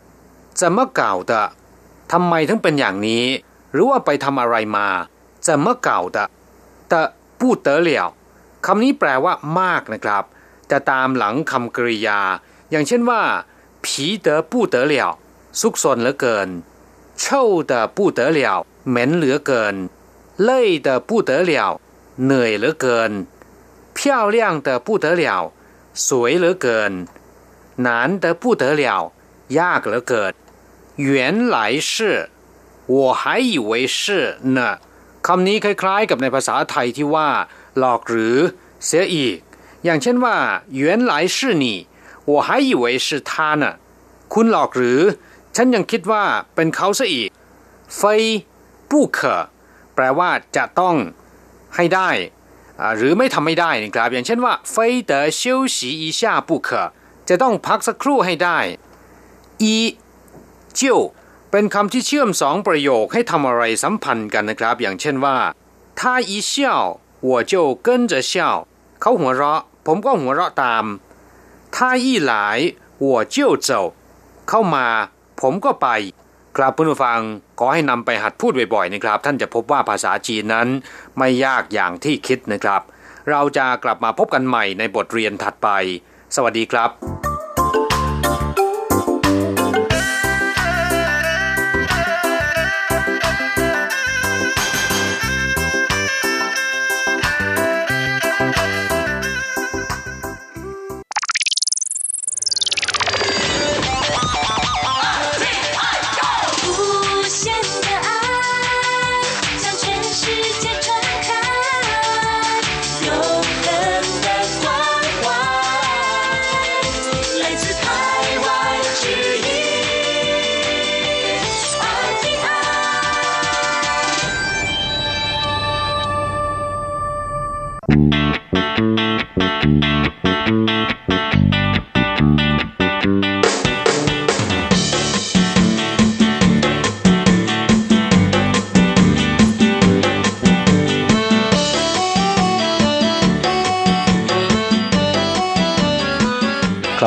[0.54, 1.54] 怎么搞的
[2.12, 3.26] ทำไมถึงเป็นอย่างนี้
[3.72, 4.88] หรือว่าไปทำอะไรมา
[5.48, 6.41] 怎么搞的แ
[6.92, 7.02] ต่
[7.40, 8.08] พูดเตอเหลียว
[8.66, 10.24] คำนี้แปลว่ามากนะครับ
[10.72, 12.22] จะตามหลังคำกริยา
[12.72, 13.22] อย่างเช่นว่า
[13.86, 15.10] ผีเตอปูเตอเหลียว
[15.60, 16.50] ซุกซนเหลือเกิน
[17.20, 18.58] เช่าเตอปูเตอเหลียว
[18.90, 19.76] เหม็นเหลือเกิน
[20.44, 21.72] เล่ยเตอปูเตอเหลียว
[22.24, 23.12] เหนื่อยเหลือเกิน
[23.98, 25.24] 漂亮的不得了
[26.08, 26.92] สวยเหลือเกิน
[27.86, 27.88] 难
[28.24, 28.84] 得不得了
[29.60, 30.34] ยากเหลือเกิน
[31.10, 31.58] 原来
[31.92, 31.94] 是
[32.96, 34.60] 我还以为是呢
[35.28, 37.30] คำนี้คล้ายๆ กับในภาษาไทยที่ว่า
[37.80, 38.38] หลอกหรือ
[38.86, 39.38] เสียอีก
[39.86, 40.36] อย่างเช่นว่า
[40.80, 40.82] 原
[41.12, 41.66] 来是你
[42.32, 43.32] 我还以为是他
[43.62, 43.66] 呢
[44.34, 45.02] คุณหลอกหรือ
[45.56, 46.24] ฉันยังคิดว่า
[46.56, 47.30] เป็นเขาซะอีก
[48.00, 48.00] 非
[48.90, 49.18] 不可
[49.96, 50.96] แปลว่าจะต้อง
[51.76, 52.10] ให้ได้
[52.98, 54.76] หรือไม่ทำไม่ได้นะครับ อย่างเช่นว่า非
[55.12, 55.42] 得休
[55.76, 56.70] 息一下不可
[57.30, 58.60] จะต้องพักสักครู่ให้ได้
[59.64, 59.66] 一
[60.80, 60.82] 就
[61.52, 65.38] เป็นคำที่เชื่อมสองประโยคให้ทำอะไรสัมพันธ์กันนะครับ อย่างเช่นว่า
[66.00, 66.54] 他一笑
[67.30, 67.54] 我就
[67.86, 68.34] 跟着笑
[69.02, 70.86] เขาหัวเราะ ผมก็หัวเราะตาม
[71.76, 72.32] 他一来
[73.06, 73.36] 我就
[73.68, 73.70] 走
[74.50, 74.88] เข้ามา
[75.42, 75.88] ผมก็ไป
[76.58, 77.20] ครับผู้ฟัง
[77.60, 80.68] ขอให้นำไปหัดพูดบ่อยๆนะครับ ท่านจะพบว่าภาษาจีนนั้น
[81.18, 82.82] ไม่ยากอย่างที่คิดนะครับ
[83.30, 85.70] เราจะกลับมาพบกันใหม่ในบทเรียนถัดไป
[86.36, 87.31] สวัสดีครับ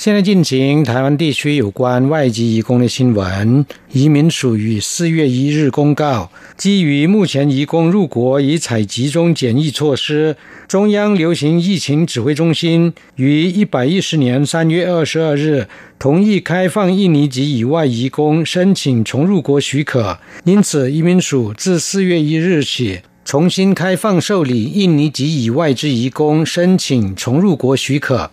[0.00, 3.66] 现在进行台湾地区有关外籍移工的新闻。
[3.92, 10.34] 移民署于四月一日公告，基于目前移工入国已采集中检疫措施，
[10.66, 28.30] 中央流行疫情指挥中心于一百一十年三月二十二日同意开放印尼籍以外移工申请重入国许可，因此移民署自四月一日起重新开放受理印尼籍以外之移工申请重入国许可。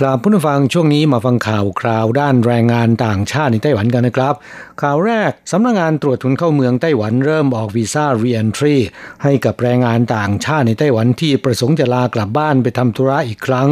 [0.00, 4.34] ครับผู้ฟังช่วงนี้มาฟังข่าวคราวด้านแรงงานต่างชาติในไต้หวันกันนะครับ
[4.82, 8.76] ข่าวแรกสำนักงงานตรวจทุนเข้าเมืองไต้หวันเริ่มออกวีซ่า re-entry
[9.22, 13.68] ให้กับแรงงานต่างชาติในไต้หวันที่ประสงค์จะลากลับบ้านไปทำธุระอีกครั้ง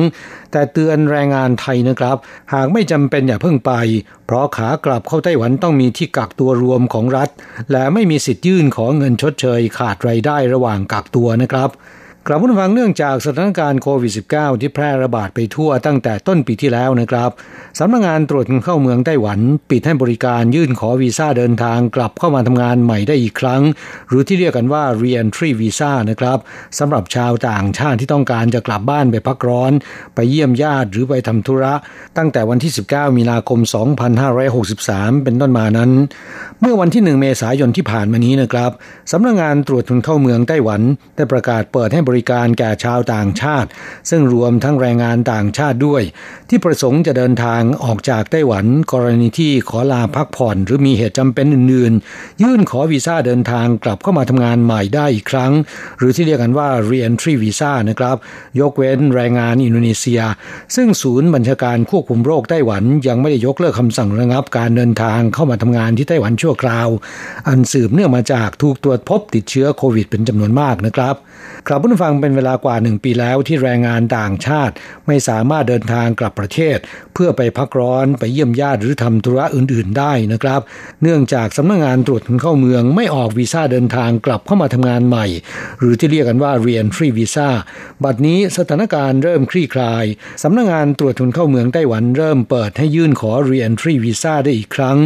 [0.52, 2.16] แต่เตือนแรงงานไทยนะครับ
[2.54, 3.72] หากไม่จำเป็นอย่าเพิ่งไป
[4.26, 7.28] เพราะขากลับเข้าไต้หวันต้องมีที่กักตัวรวมของรัฐ
[7.72, 11.70] และไม่มีสิทธิ์ยื่นขอเงินชดเชยขาดไรายได้ระหว่างกักตัวนะครับ
[12.26, 17.30] กลับมาฟังเนื่องจากสถานการณ์โควิด -19 ที่แพร่ระบาดไปทั่วตั้งแต่ต้นปีที่แล้วนะครับ
[17.78, 23.62] สำนักงงานตรวจคนเข้าเมืองไต้หวัน ปิดให้บริการยื่นขอวีซ่าเดินทางกลับเข้ามาทำงานใหม่ได้อีกครั้ง
[24.08, 26.38] หรือที่เรียกกันว่า re-entry visa นะครับ
[26.78, 29.72] สำหรับชาวต่างชาติที่ต้องการจะกลับบ้านไปพักร้อน
[30.14, 31.74] ไปเยี่ยมญาติหรือไปทำธุระ
[32.16, 33.60] ตั้งแต่วันที่ 19 มีนาคม
[34.42, 35.90] 2563 เป็นต้นมานั้น
[36.60, 38.70] เมื่อวันที่ 1 เมษายนที่ผ่านมานี้นะครับ
[39.12, 40.80] สำนักงงานตรวจคนเข้าเมืองไต้หวัน
[41.16, 43.68] ได้ประกาศเปิดให้บริการแก่ชาวต่างชาติ
[44.10, 46.02] ซึ่งรวมทั้งแรงงานต่างชาติด้วย
[46.48, 55.52] ที่ประสงค์จะเดินทางออกจากไต้หวัน กรณีที่ขอลาพักผ่อน หรือมีเหตุจำเป็นอื่นๆ ยื่นขอวีซ่าเดินทางกลับเข้ามาทำงานใหม่ได้อีกครั้ง
[55.98, 58.16] หรือที่เรียกกันว่า re-entry visa นะครับ
[58.60, 60.20] ยกเว้นแรงงานอินโดนีเซีย
[60.76, 66.88] ซึ่งศูนย์บัญชาการควบคุมโรคไต้หวันยังไม่ได้ยกเลิกคำสั่งระงับการเดินทางเข้ามาทำงานที่ไต้หวันชั่วคราว
[67.48, 71.14] อันสืบเนื่องมาจากถูกตรวจพบติดเชื้อโควิดเป็นจำนวนมากนะครับ
[71.70, 74.74] ครับผู้ฟังเป็นเวลากว่าหนึ่งปีแล้วที่แรงงานต่างชาติ
[75.06, 76.78] ไม่สามารถเดินทางกลับประเทศ
[77.14, 80.60] เพื่อไปพักร้อนไปเยี่ยมญาติหรือทำธุระอื่น ๆ ได้นะครับ
[81.02, 85.26] เนื่องจากสำนักงงานตรวจคนเข้าเมืองไม่ออกวีซ่าเดินทางกลับเข้ามาทำงานใหม่
[85.78, 87.48] หรือที่เรียกกันว่า re-entry visa
[88.04, 90.04] บัดนี้สถานการณ์เริ่มคลี่คลาย
[90.42, 94.98] สำนักงงานตรวจคนเข้าเมืองไต้หวันเริ่มเปิดให้ยื่นขอ re-entry visa ได้อีกครั้ง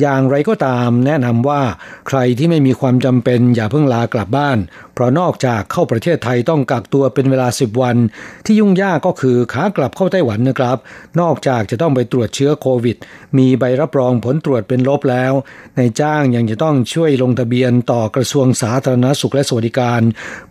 [0.00, 1.62] อย่างไรก็ตามแนะนำว่า
[2.08, 4.58] ใครที่ไม่มีความจำเป็นอย่าเพิ่งลากลับบ้าน
[5.00, 7.96] ราะนอกจากเข้าประเทศไทยต้องกักตัวเป็นเวลา 10 วัน
[8.44, 10.76] ที่ยุ่งยากก็คือขากลับเข้าไต้หวันนะครับ
[11.20, 12.96] นอกจากจะต้องไปตรวจเชื้อโควิด
[13.38, 15.32] มีใบรับรองผลตรวจเป็นลบแล้ว
[15.76, 20.00] ในจ้างยังจะต้องช่วยลงทะเบียนต่อกระทรวงสาธารณสุขและสวัสดิการ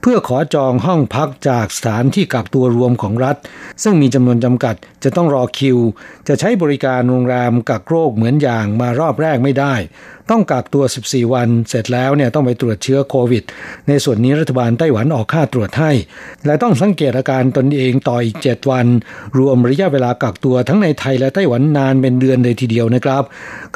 [0.01, 3.35] เพื่อขอจองห้องพักจากสถานที่กักตัวรวมของรัฐ
[3.83, 5.77] ซึ่งมีจำนวนจำกัดจะต้องรอคิว
[6.27, 9.73] จะใช้บริการโรงแรมกักโรคเหมือนอย่างมารอบแรกไม่ได้
[10.29, 13.43] ต้องกักตัว 14 วัน เสร็จแล้วเนี่ยต้องไปตรวจเชื้อโควิด
[13.87, 15.91] ในส่วนนี้รัฐบาลไต้หวันออกค่าตรวจให้
[16.45, 18.85] และต้องสังเกตอาการตนเองต่ออีก 7 วัน
[19.37, 23.23] รวมระยะเวลากักตัวทั้งในไทยและไต้หวันนานเป็นเดือนเลยทีเดียวนะครับ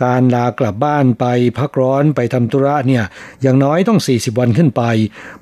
[0.03, 1.25] การลากลับบ้านไป
[1.57, 3.03] พักร้อนไปทำธุระเนี่ย
[3.41, 4.83] อย่างน้อยต้อง 40 วันขึ้นไป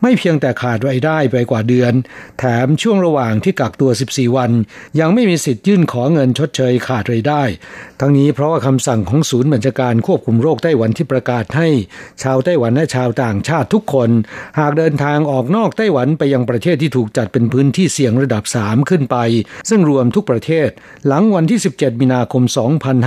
[0.01, 1.93] ไม่เพียงแต่ขาดรายได้ไปกว่าเดือน
[2.39, 4.51] แถมช่วงระหว่างที่กักตัว 14 วัน
[4.99, 7.43] ยังไม่มีสิทธิ์ยื่นขอเงินชดเชยขาดรายได้
[7.99, 11.67] ทั้งนี้เพราะว่าคำสั่งของศูนย์บัญชาการควบคุมโรคไต้หวันที่ประกาศให้
[12.23, 14.09] ชาวไต้หวันและชาวต่างชาติทุกคน
[14.59, 19.17] หากเดินทางางออกนอกไต้หวันไปยังประเทศที่ถูกจัดเป็นพื้นที่เสี่ยงระดับ 3 ขึ้นไป
[19.69, 20.69] ซึ่งรวมทุกประเทศ
[21.07, 22.43] หลังวันที่ 17 มีนาคม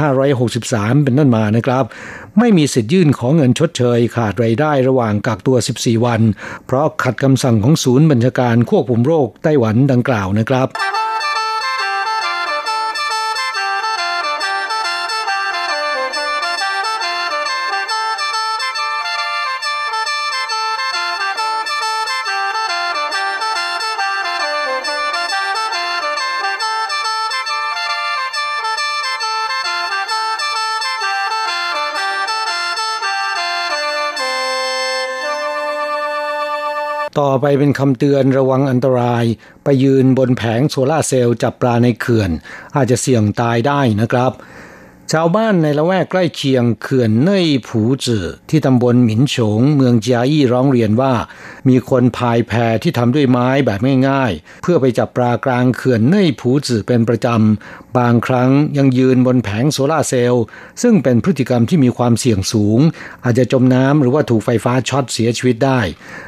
[0.00, 1.84] 2563 เป็นต้นมานะครับ
[2.38, 6.20] ไม่มีสิทธิ์ยื่นของเงินชดเชยขาดรายได้ระหว่างกักตัว 14 วัน
[6.66, 10.68] เพราะขัดคำสั่งของศูนย์บัญชาการควบคุมโรคไต้หวันดังกล่าวนะครับ
[37.20, 39.24] ต่อไปเป็นคำเตือนระวังอันตราย
[39.64, 42.30] ไปยืนบนแผงโซลาเซลล์จับปลาในเขื่อน
[42.76, 44.32] อาจจะเสี่ยงตายได้นะครับ
[45.12, 51.14] ชาวบ้านในละแวกใกล้เคียงเขื่อนเน่ยผูจือที่ตำบลหมินฉง เมืองจาอี้ร้องเรียนว่า
[51.68, 52.52] มีคนพายแพ
[52.82, 60.44] ที่ทำด้วยไม้แบบง่ายๆ เพื่อไปจับปลากลางเขื่อนเน่ยผูจือเป็นประจำ บางครั้งยังยืนบนแผงโซลาเซลล์
[60.82, 62.80] ซึ่งเป็นพฤติกรรมที่มีความเสี่ยงสูง
[63.24, 65.80] อาจจะจมน้ำหรือว่าถูกไฟฟ้าช็อตเสียชีวิตได้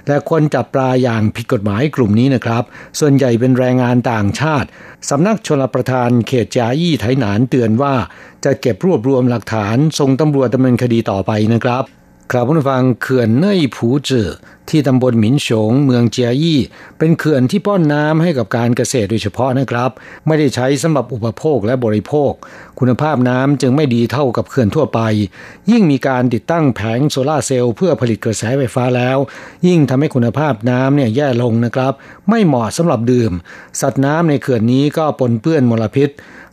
[0.09, 2.65] และคนจับปลาอย่างผิดกฎหมายกลุ่มนี้นะครับ
[3.01, 4.69] ส่วนใหญ่เป็นแรงงานต่างชาติ
[5.11, 7.95] สำนักชลประทานเขตจาอี้ไถหนานเตือนว่า
[8.45, 11.85] จะเก็บรวบรวมหลักฐานส่งตำรวจดำเนินคดีต่อไปนะครับ
[12.33, 14.29] ครับผู้ฟังเขื่อนเน่ยผูจือ
[14.71, 16.61] ที่ตำบลหมินฉงเมืองเจียยี่
[16.99, 19.91] เป็นเขื่อนที่ป้อนน้ำให้กับการเกษตรโดยเฉพาะนะครับ
[20.27, 22.33] ไม่ได้ใช้สำหรับอุปโภคและบริโภค
[22.79, 25.01] คุณภาพน้ำจึงไม่ดีเท่ากับเขื่อนทั่วไป
[25.71, 29.19] ยิ่งมีการติดตั้งแผงโซลาเซลล์เพื่อผลิตกระแสไฟฟ้าแล้ว
[29.67, 31.93] ยิ่งทำให้คุณภาพน้ำเนี่ยแย่ลงนะครับ
[32.31, 33.33] ไม่เหมาะสำหรับดื่ม
[33.81, 36.11] สัตว์น้ำในเขื่อนนี้ก็ปนเปื้อนมลพิษ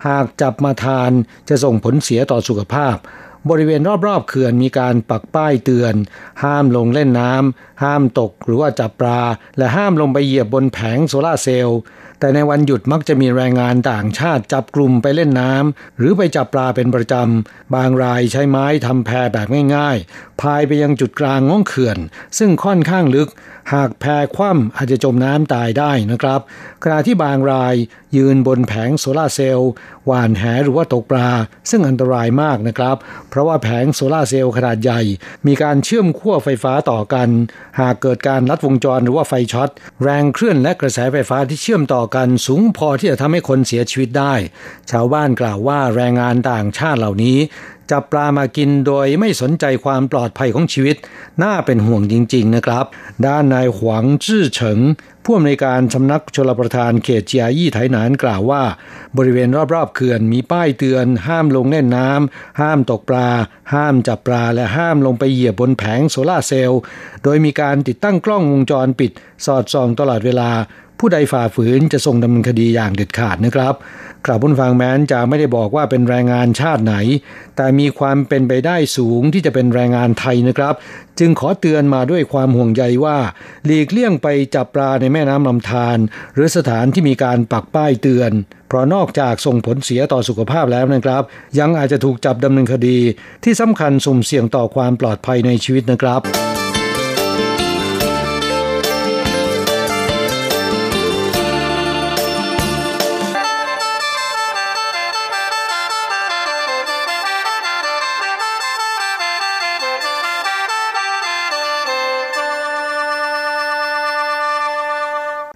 [0.07, 1.11] หากจับมาทาน
[1.49, 2.97] จะส่งผลเสียต่อสุขภาพ
[3.49, 5.95] บริเวณรอบๆเขื่อนมีการปักป้ายเตือน
[6.43, 9.21] ห้ามลงเล่นน้ำห้ามตกหรือว่าจับปลา
[9.57, 11.79] และห้ามลงไปเหยียบบนแผงโซลาเซลล์
[12.19, 21.97] แต่ในวันหยุดมักจะมีแรงงานต่างชาติจับกลุ่มไปเล่นน้ำหรือไปจับปลาเป็นประจำ บางรายใช้ไม้ทำแพแบบง่ายๆ พายไปยังจุดกลางง้องเขื่อน
[22.37, 23.29] ซึ่งค่อนข้างลึก
[23.73, 24.05] หากแพ
[24.35, 26.39] คว่ำอาจจะจมน้ำตายได้นะครับ
[26.83, 27.75] ขณะที่บางราย
[28.15, 29.71] ยืนบนแผงโซลาเซลล์
[30.05, 31.29] หว่านแหหรือว่าตกปลา
[31.69, 32.97] ซึ่งอันตรายมากนะครับ
[33.29, 35.01] เพราะว่าแผงโซลาเซลล์ขนาดใหญ่
[35.47, 37.29] มีการเชื่อมขั้วไฟฟ้าต่อกัน
[37.79, 39.69] หากเกิดการลัดวงจรหรือว่าไฟช็อต
[40.03, 44.33] แรงเคลื่อนและกระแสไฟฟ้าที่เชื่อมต่อกันสูงพอที่จะทำให้คนเสียชีวิตได้
[44.91, 47.37] ชาวบ้านกล่าวว่าแรงงานต่างชาติเหล่านี้
[47.91, 50.95] จับปลามากินโดยไม่สนใจความปลอดภัยของชีวิต
[51.43, 52.85] น่าเป็นห่วงจริง ๆ นะครับ
[53.25, 54.79] ด้านนายหวังจื้อเฉิง
[55.23, 58.63] ผู้อำนวยการสำนักชลประทานเขตเจียยี่ไถหนานกล่าวว่า
[59.17, 63.29] บริเวณรอบๆเขื่อนมีป้ายเตือน ห้ามลงเล่นน้ำห้ามตกปลา
[63.73, 66.81] ห้ามจับปลาและห้ามลงไปเหยียบบนแผงโซลาเซลล์
[67.23, 69.11] โดยมีการติดตั้งกล้องวงจรปิด
[69.45, 70.49] สอดส่องตลอดเวลา
[71.05, 73.73] ผู้ใดฝ่าฝืนจะส่งดำเนินคดีอย่างเด็ดขาดนะครับ
[74.25, 76.95] กราวบผู้ฟังแม้นจะไม่ได้บอกว่าเป็นแรงงานชาติไหน
[77.55, 80.75] แต่มีความเป็นไปได้สูงที่จะเป็นแรงงานไทยนะครับ
[81.19, 83.17] จึงขอเตือนมาด้วยความห่วงใยว่า
[83.65, 85.97] หลีกเลี่ยงไปจับปลาในแม่น้ำลำธาร
[86.33, 88.31] หรือสถานที่มีการปักป้ายเตือน
[88.67, 91.23] เพราะนอกจากส่งผลเสียต่อสุขภาพแล้วนะครับ
[91.59, 92.97] ยังอาจจะถูกจับดำเนินคดี
[93.43, 96.21] ที่สำคัญสุ่มเสี่ยงต่อความปลอดภัยในชีวิตนะครับ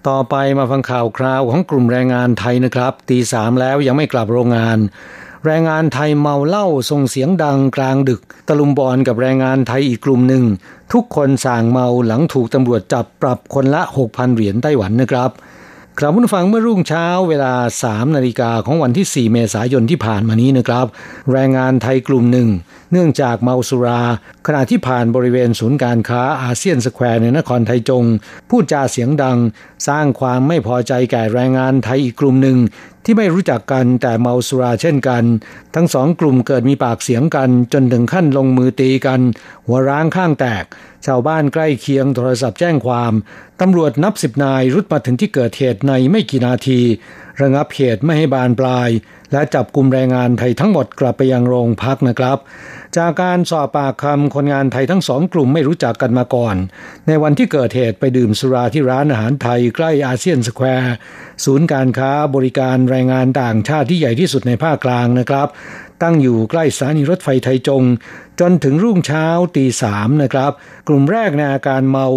[0.09, 4.77] ต่อไปมาฟังข่าวคราวของกลุ่มแรงงานไทยนะครับ ตีสามแล้วยังไม่กลับโรงงาน
[5.45, 10.43] แรงงานไทยเมาเหล้าส่งเสียงดังกลางดึก ตะลุมบอลกับแรงงานไทยอีกกลุ่มหนึ่ง
[10.93, 15.31] ทุกคนสั่งเมาหลังถูกตำรวจจับปรับคนละ 6,000 เหรียญไต้หวันนะครับ
[15.99, 17.53] กลับผู้ฟังเมื่อรุ่งเช้าเวลา
[17.85, 20.85] 3 นาฬิกาของวันที่ 4 เมษายนที่ผ่านมานี้นะครับ
[21.31, 22.47] แรงงานไทยกลุ่มหนึ่ง
[22.91, 24.01] เนื่องจากเมาสุรา
[24.47, 28.05] ขณะที่ผ่านบริเวณศูนย์การค้าอาเซียนสแควร์ในนครไทจง
[28.49, 29.37] พูดจาเสียงดัง
[29.87, 32.57] สร้างความไม่พอใจแก่แรงงานไทยอีกกลุ่มหนึ่ง
[33.03, 35.23] ที่ไม่รู้จักกันแต่เมาสุราเช่นกัน
[35.75, 39.21] ทั้งสองกลุ่มเกิดมีปากเสียงกันจนถึงขั้นลงมือตีกัน
[39.65, 40.65] หัวร้างข้างแตก
[41.05, 43.13] ชาวบ้านใกล้เคียงโทรศัพท์แจ้งความ
[43.61, 46.81] ตำรวจนับสิบนายรุดมาถึงที่เกิดเหตุในไม่กี่นาที
[47.41, 48.89] ระงับเหตุไม่ให้บานปลาย
[49.31, 52.37] และจับกลุ่มแรงงานไทยทั้งหมดกลับไปยังโรงพักนะครับ
[52.97, 56.55] จากการสอบปากคำคนงานไทยทั้งสองกลุ่มไม่รู้จักกันมาก่อน
[57.07, 60.93] ในวันที่เกิดเหตุไปดื่มสุราที่ร้านอาหารไทยใกล้อาเซียนสแควร์
[61.45, 65.47] ศูนย์การค้าบริการแรงงานต่างชาติที่ใหญ่ที่สุดในภาคกลางนะครับ
[66.01, 67.83] ตั้งอยู่ใกล้สถานีรถไฟไทยจง
[68.39, 69.25] จนถึงรุ่งเช้า
[69.55, 70.51] ตีสามนะครับ
[70.87, 72.07] กลุ่มแรกในอาการเมา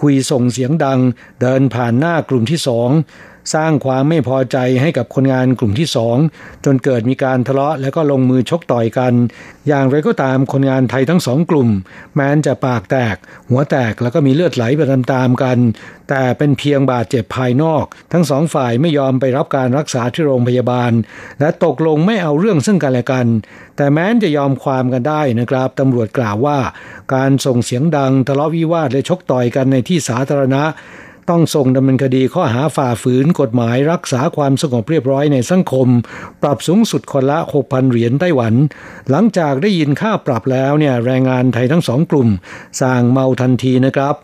[0.00, 1.00] คุยส่งเสียงดัง
[1.40, 2.90] เดินผ่านหน้ากลุ่มที่สอง
[3.54, 6.16] สร้างความไม่พอใจให้กับคนงานกลุ่มที่สอง
[6.64, 9.12] จนเกิดมีการทะเลาะและก็ลงมือชกต่อยกัน
[9.68, 11.68] อย่างไรก็ตามคนงานไทยทั้งสองกลุ่ม
[12.14, 13.16] แม้นจะปากแตก
[13.50, 15.58] หัวแตกแล้วก็มีเลือดไหลไปตามๆกัน
[16.08, 20.92] แต่เป็นเพียงบาดเจ็บภายนอก ทั้งสองฝ่ายไม่ยอมไปรับการรักษาที่โรงพยาบาล
[21.40, 23.26] และตกลงไม่เอาเรื่องซึ่งกันและกัน
[23.76, 26.58] แต่แม้นจะยอมความกันได้นะครับตำรวจกล่าวว่า
[27.14, 30.62] การส่งเสียงดังทะเลาะวิวาทและชกต่อยกันในที่สาธารณะ
[31.30, 35.88] ต้องส่งดำเนินคดีข้อหาฝ่าฝืนกฎหมายรักษาความสงบเรียบร้อยในสังคม
[36.42, 38.54] ปรับสูงสุดคนละ 6,000 เหรียญไต้หวัน
[39.10, 42.28] หลังจากได้ยินค่าปรับแล้วเนี่ยแรงงานไทยทั้งสองกลุ่ม
[42.80, 44.16] สั่งเมาทันทีนะครับ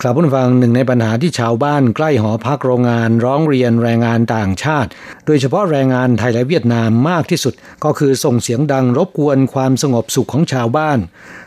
[0.00, 4.90] ครับผู้ฟังหนึ่งในปัญหาที่ชาวบ้านใกล้หอพักโรงงานร้องเรียนแรงงานต่างชาติ
[5.26, 10.98] โดยเฉพาะแรงงานไทยและเวียดนามมากที่สุด ก็คือส่งเสียงดังรบกวนความสงบสุขของชาวบ้าน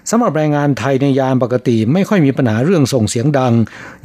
[0.10, 3.54] สำหรับแรงงานไทยในยามปกติไม่ค่อยมีปัญหาเรื่องส่งเสียงดัง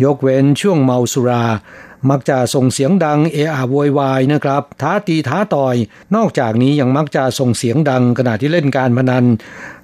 [0.04, 1.44] ยกเว้นช่วงเมาสุรา
[2.10, 5.76] มักจะส่งเสียงดังเอะอะโวยวายนะครับ ท้าตีท้าต่อย
[6.16, 9.24] นอกจากนี้ยังมักจะส่งเสียงดังขณะที่เล่นการพนัน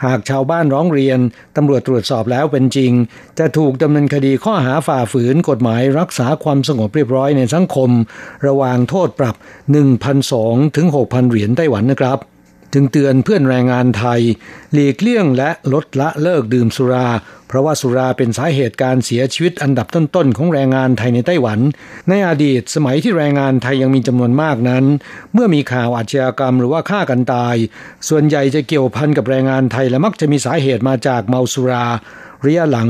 [0.04, 1.18] หากชาวบ้านร้องเรียน
[1.56, 2.92] ตำรวจตรวจสอบแล้วเป็นจริง
[3.38, 7.90] จะถูกดำเนินคดีข้อหาฝ่าฝืนกฎหมายรักษาความสงบเรียบร้อยในสังคม
[8.46, 9.36] ระวางโทษปรับ
[10.06, 12.18] 1,200ถึง6,000 เหรียญไต้หวันนะครับ
[12.74, 14.20] จึงเตือนเพื่อนแรงงานไทย
[14.72, 17.08] หลีกเลี่ยงและลดละเลิกดื่มสุรา
[17.48, 21.60] เพราะว่าสุราเป็นสาเหตุการเสียชีวิตอันดับต้นๆของแรงงานไทยในไต้หวัน
[22.08, 24.84] ในอดีตสมัยที่แรงงานไทยยังมีจำนวนมากนั้น
[25.32, 27.56] เมื่อมีข่าวอาชญากรรมหรือว่าฆ่ากันตาย
[28.08, 31.86] ส่วนใหญ่จะเกี่ยวพันกับแรงงานไทยและมักจะมีสาเหตุมาจากเมาสุรา
[32.44, 32.88] ระยะหลัง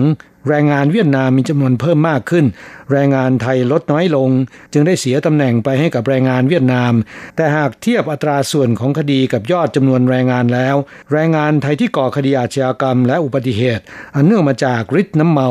[0.49, 2.45] แรงงานเวียดนามมีจำนวนเพิ่มมากขึ้น
[2.93, 4.31] แรงงานไทยลดน้อยลง
[4.73, 6.93] จึงได้เสียตำแหน่งไปให้กับแรงงานเวียดนาม
[7.37, 10.77] แต่หากเทียบอัตราส่วนของคดีกับยอดจำนวนแรงงานแล้ว
[11.13, 13.85] แรงงานไทยที่ก่อคดีอาชญากรรมและอุบัติเหตุ
[14.15, 15.49] อันเนื่องมาจากฤทธิ์น้ำเมา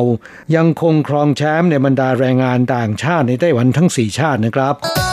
[0.55, 5.12] ยังคงครองแชมป์ในบรรดาแรงงานต่างชาติในไต้หวันทั้ง 4 ชาตินะครับ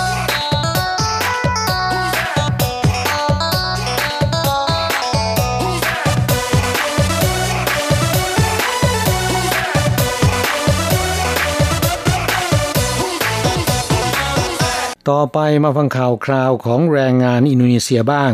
[15.09, 18.33] ต่อไปมาฟังข่าวคราวของแรงงานอินโดนีเซียบ้าง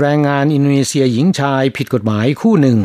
[0.00, 2.78] แรงงานอินโดนีเซียหญิงชายผิดกฎหมายคู่หนึ่ง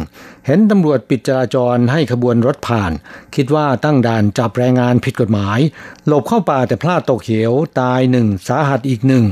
[0.45, 2.91] เห็นตำรวจปิดจราจรให้ขบวนรถผ่าน
[3.35, 5.59] คิดว่าตั้งด่านจับแรงงานผิดกฎหมาย
[6.07, 9.25] หลบเข้าป่าแต่พลาดตกเหวตายหนึ่งสาหัสอีกหนึ่ง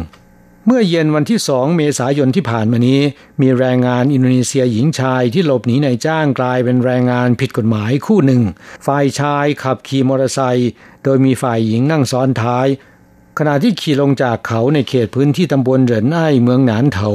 [0.65, 3.01] เมื่อเย็นวันที่สองเมษายนที่ผ่านมานี้
[3.41, 8.41] มีแรงงานอินโดนีเซียหญิงชายที่หลบหนีในจ้างกลายเป็นแรงงานผิดกฎหมายคู่หนึ่ง
[8.85, 10.71] ฝ่ายชายขับขี่มอเตอร์ไซค์
[11.03, 12.67] โดยมีฝ่ายหญิงนั่งซ้อนท้าย
[13.37, 17.09] ขณะที่ขี่ลงจากเขาในเขตพื้นที่ตำบลเหรินไอเมืองหนานเถา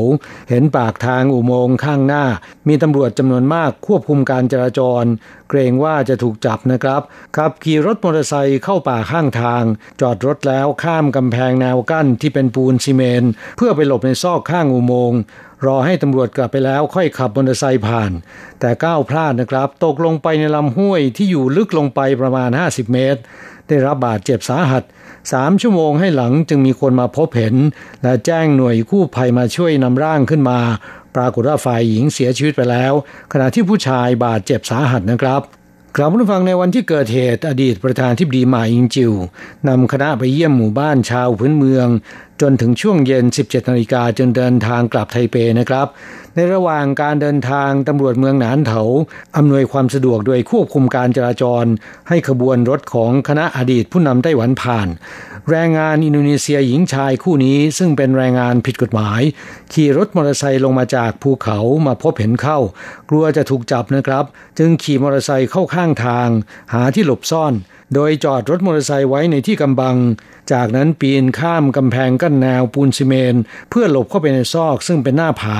[0.50, 2.24] เห็นปากทางอุโมงค์ข้างหน้า
[2.68, 5.04] มีตำรวจจำนวนมากควบคุมการจราจร
[5.48, 7.02] เกรงว่าจะถูกจับนะครับ
[7.36, 9.64] ขับขี่รถมอเตอร์ไซค์เข้าป่าข้างทาง
[10.00, 13.24] จอดรถแล้วข้ามกำแพงแนวกั้นที่เป็นปูนซีเมน
[13.56, 15.18] เพื่อไปหลบในซอกข้างอุโมงค์
[15.66, 18.12] รอให้ตำรวจกลับไปแล้วค่อยขับมอเตอร์ไซค์ผ่าน
[18.60, 23.20] แต่ก้าวพลาดนะครับ ตกลงไปในลำห้วยที่อยู่ลึกลงไปประมาณ 50 เมตร
[23.68, 24.84] ได้รับบาดเจ็บสาหัส
[25.32, 27.54] สามชั่วโมงให้หลังจึงมีคนมาพบเห็น
[28.02, 30.58] และแจ้งหน่วยกู้ภัยมาช่วยนำร่างขึ้นมา
[31.14, 32.92] ปรากฏว่าฝ่ายหญิงเสียชีวิตไปแล้ว
[33.32, 35.42] ขณะที่ผู้ชายบาดเจ็บสาหัสนะครับ
[35.96, 39.12] กลับมาฟังในวันที่เกิดเหตุอดีตประธานทิบดีมาอิงจิว
[39.68, 41.86] นำคณะไปเยี่ยมหมู่บ้านชาวพื้นเมือง
[42.46, 45.86] จนถึงช่วงเย็น 17นาฬิกาจนเดินทางกลับไทเปนะครับ
[46.34, 48.82] ในระหว่างการเดินทางตำรวจเมืองหนานเถา
[49.36, 51.64] อำนวยความสะดวกโดยควบคุมการจราจร
[52.08, 54.88] ให้ขบวนรถของคณะอดีตผู้นำไต้หวันผ่าน
[55.50, 59.20] แรงงานอินโดนีเซียหญิงชายคู่นี้ซึ่งเป็นแรงงานผิดกฎหมาย
[59.72, 62.58] ขี่รถมอเตอร์ไซค์ลงมาจากภูเขามาพบเห็นเข้า
[63.10, 64.24] กลัวจะถูกจับนะครับ
[64.58, 66.28] จึงขี่มอเตอร์ไซค์เข้าข้างทาง
[66.72, 67.54] หาที่หลบซ่อน
[67.94, 69.96] โดยจอดรถมอเตอร์ไซค์ไว้ในที่กำบัง
[70.52, 73.34] จากนั้นปีนข้ามกำแพงกั้นแนวปูนซีเมนต์
[73.70, 75.56] เพื่อหลบเข้าไปในซอกซึ่งเป็นหน้าผา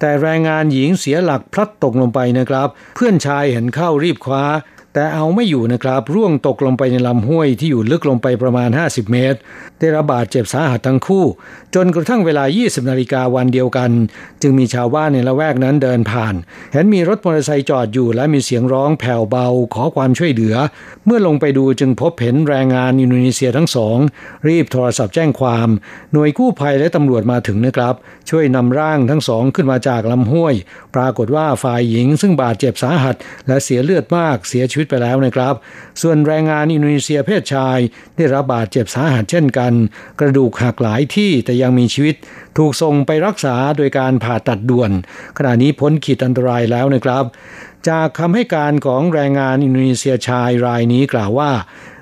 [0.00, 4.44] แต่แรงงานหญิงเสียหลักพลัดตกลงไปนะครับ เพื่อนชายเห็นเข้ารีบคว้า
[4.94, 9.38] แต่เอาไม่อยู่นะครับ ร่วงตกลงไปในลำห้วยที่อยู่ลึกลงไปประมาณ 50 เมตร
[9.78, 11.24] ได้รับบาดเจ็บสาหัสทั้งคู่
[11.74, 13.90] จนกระทั่งเวลา 20 นาฬิกาวันเดียวกัน
[14.42, 16.34] จึงมีชาวบ้านในละแวกนั้นเดินผ่าน
[16.72, 20.56] เห็นมีรถมอเตอร์ไซค์จอดอยู่และมีเสียงร้องแผ่วเบาขอความช่วยเหลือ
[21.06, 23.96] เมื่อลงไปดูจึงพบเห็นแรงงานอินโดนีเซียทั้งสอง
[24.48, 25.68] รีบโทรศัพท์แจ้งความ
[26.12, 27.94] หน่วยกู้ภัยและตำรวจมาถึงนะครับ
[28.30, 30.54] ช่วยนำร่างทั้งสองขึ้นมาจากลำห้วย
[30.94, 33.16] ปรากฏว่าฝ่ายหญิงซึ่งบาดเจ็บสาหัส
[33.46, 35.54] และเสียเลือดมากเสียชีวิตไปแล้วนะครับ
[36.02, 37.78] ส่วนแรงงานอินโดนีเซียเพศชาย
[38.16, 39.72] ได้รับบาดเจ็บสาหัสเช่นกัน
[40.20, 42.16] กระดูกหักหลายที่แต่ยังมีชีวิต
[42.58, 44.90] ถูกส่งไปรักษาโดยการผ่าตัดด่วน
[45.38, 47.24] ขณะนี้พ้นขีดอันตรายแล้วนะครับ
[47.88, 51.50] จากคำให้การของแรงงานอินโดนีเซียชายรายนี้กล่าวว่า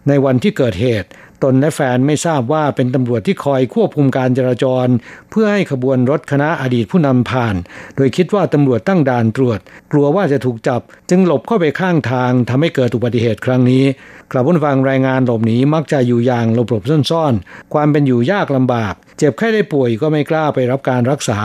[0.08, 1.08] ในวันที่เกิดเหตุ
[1.42, 4.86] ตนและแฟนไม่ทราบว่าเป็นตำรวจที่คอยควบคุมการจราจร
[5.30, 7.56] เพื่อให้ขบวนรถคณะอดีตผู้นำผ่าน
[7.96, 9.58] โดยคิดว่าตำรวจตั้งด่านตรวจ
[9.92, 10.80] กลัวว่าจะถูกจับ
[11.10, 13.84] จึงหลบเข้าไปข้างทางทำให้เกิดอุบัติเหตุครั้งนี้
[14.32, 21.40] กลับผู้ฟังรายงานหลบหนีมักจะอยู่อย่างหลบหลบซ่อนๆ ความเป็นอยู่ยากลำบากเจ็บไข้ได้ป่วยก็ไม่กล้าไปรับการรักษา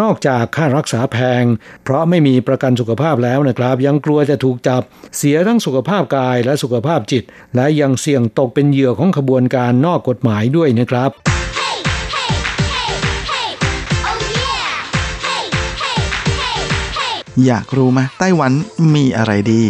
[0.00, 1.44] นอกจากค่ารักษาแพง
[1.84, 4.82] เพราะไม่มีประกันสุขภาพแล้วนะครับ ยังกลัวจะถูกจับ
[5.16, 7.24] เสียทั้งสุขภาพกายและสุขภาพจิต
[7.56, 11.10] และยังเสี่ยงตกเป็นเหยื่อของขบวนการนอกกฎหมายด้วยนะครับ
[17.46, 18.52] อยากรู้ไหมไต้หวัน
[18.94, 19.62] มีอะไรดี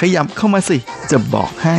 [0.00, 0.78] ขยับเข้ามาสิ
[1.10, 1.76] จะบอกให้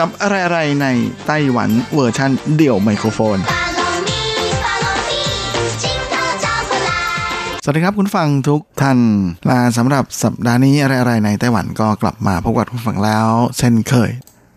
[0.00, 0.86] กับอะไรๆใน
[1.26, 3.38] ไต้หวันเวอร์ชันเดี่ยวไมโครโฟน
[7.64, 8.98] สวัสดีครับคุณฟังทุกท่าน
[9.48, 13.26] ลาสำหรับสัปดาห์นี้อะไรๆในไต้หวันก็กลับมาพบกับคุณฟังแล้ว
[13.58, 14.10] เช่นเคย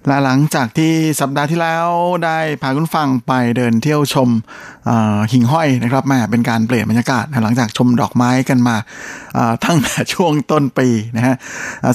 [0.07, 1.87] และหลังจากที่สัปดาห์ที่แล้ว
[2.25, 4.29] ได้พาคุณฟังไปเดินเที่ยวชม
[5.31, 8.75] หิ่งห้อยนะครับแม่เป็นการเปลี่ยนบรรยากาศหลังจากชมดอกไม้กันมา
[9.63, 11.35] ทั้งแต่ช่วงต้นปีนะฮะ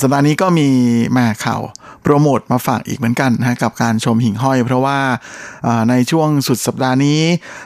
[0.03, 0.69] สัปดาห์นี้ก็มี
[1.17, 1.63] มาข่าว
[2.03, 4.99] โปรโมทมาฝากอีกเหมือนกันนะกับการชมหิ่งห้อย เพราะว่า
[5.91, 7.21] ในช่วงสุดสัปดาห์นี้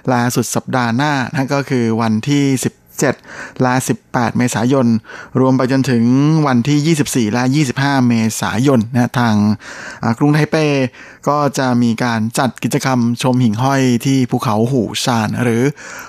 [0.09, 3.75] และสุดสัปดาห์หน้านะก็คือวันที่ 10 7 ลา
[4.07, 4.87] 18 เมษายน
[5.41, 6.05] รวมไปจนถึง
[6.47, 7.45] วันที่ 24 ลา
[8.01, 9.35] 25 เมษายนนะทาง
[10.19, 10.57] กรุงไทเป
[11.29, 15.63] ก็จะมีการจัดกิจกรรมชมหิ่งห้อยที่ภูเขาหูซาน หรือ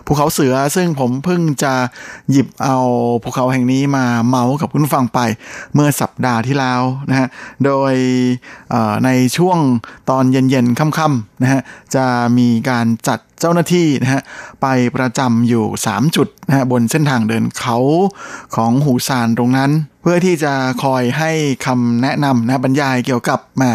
[0.05, 1.73] ภูเขาเสือซึ่งผมเพิ่งจะ
[2.31, 2.77] หยิบเอา
[3.23, 5.19] ภูเขาแห่งนี้มาเมาส์กับคุณฟังไป
[5.73, 7.27] เมื่อสัปดาห์ที่แล้วนะฮะ
[7.65, 7.93] โดย
[9.05, 9.59] ในช่วง
[10.09, 11.61] ตอนเย็นๆค่ำๆนะฮะ
[11.95, 12.05] จะ
[12.37, 14.21] มีการจัดเจ้าหน้าที่นะฮะ
[14.61, 17.77] ไปประจำอยู่ 3 จุดนะฮะบนเส้นทางเดินเขา
[18.55, 19.71] ของหูซานตรงนั้น
[20.03, 21.31] เพื่อที่จะคอยให้
[21.65, 23.71] คำแนะนำนะบรรยายเกี่ยวกับมา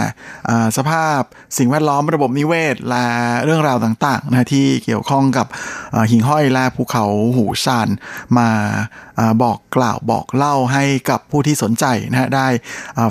[0.76, 1.20] สภาพ
[1.59, 3.07] สิ่งแวดล้อมระบบนิเวศ และ
[3.45, 5.47] เรื่องราวต่างๆนะที่เกี่ยวข้องกับ
[6.11, 7.05] หิ่งห้อยและภูเขา
[7.37, 7.89] หูซาน
[8.39, 8.49] มา
[9.43, 12.47] บอกกล่าวบอกเล่าให้กับผู้ที่สนใจนะได้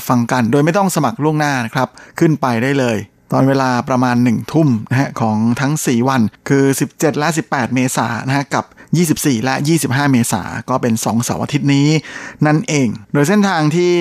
[0.08, 1.90] ฟังกันโดยไม่ต้องสมัครล่วงหน้านะครับ
[2.20, 3.00] ขึ้นไปได้เลย
[3.34, 8.66] ตอนเวลาประมาณ 1 ทุ่มนะฮะของทั้ง 4 วันคือ 17 และ 18 เมษายนนะฮะกับ
[8.96, 11.88] 24 และ 25 เมษาก็เป็น 2 เสาร์อาทิตย์นี้
[12.46, 13.94] นั่นเอง โดยเส้นทางที่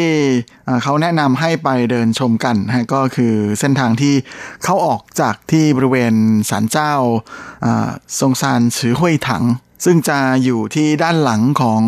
[0.82, 4.14] เขาแนะนำให้ไปเดินชมกันนะก็คือเส้นทางที่
[4.64, 6.14] เข้าออกจากที่บริเวณ
[6.50, 6.92] ศาลเจ้า
[8.20, 9.44] ทรงซานฉือห้วยถัง
[9.84, 11.82] ซึ่งจะอยู่ที่ด้านหลังของ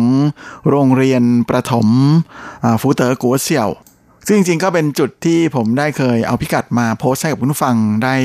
[0.69, 1.87] โรงเรียนประถม
[2.81, 3.69] ฟูเตอ๋อกัวเสี่ยว
[4.27, 8.15] ซึ่งจริงๆก็เป็นจุดที่ผมได้เคยเอาพิกัดมาโพสต์ให้กับคุณผู้ฟังได้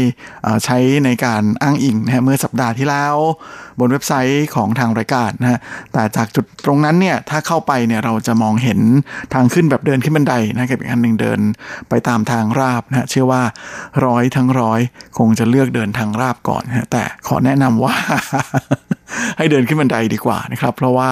[0.65, 3.15] ใช้ในการอ้างอิงนะฮะเมื่อสัปดาห์ที่แล้ว
[3.81, 5.59] บนเว็บไซต์ของทางรายการนะฮะ
[5.93, 8.81] แต่จากจุดตรงนั้นเนี่ยถ้าเข้าไปเนี่ยเราจะมองเห็น
[9.35, 11.41] ทางขึ้นแบบเดินขึ้นบันไดนะกับอีกอันหนึ่งเดิน
[11.89, 13.43] ไปตามทางราบนะฮะเชื่อว่า
[14.07, 14.81] ร้อยทั้งร้อย
[15.19, 17.95] คงจะเลือกเดินทางราบก่อนนะแต่ขอแนะนำว่า
[19.39, 21.11] ให้เดินขึ้นบันไดดีกว่านะครับ เพราะว่า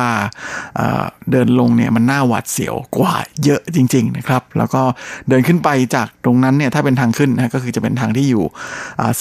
[1.31, 4.83] เดินลงเนี่ยมันน่าหวาดเสียวกว่าเยอะจริง ๆ นะครับ แล้วก็
[5.29, 8.45] เดินขึ้นไปจากตรงนั้นเนี่ยถ้าเป็นทางขึ้นนะก็คือจะเป็นทางที่อยู่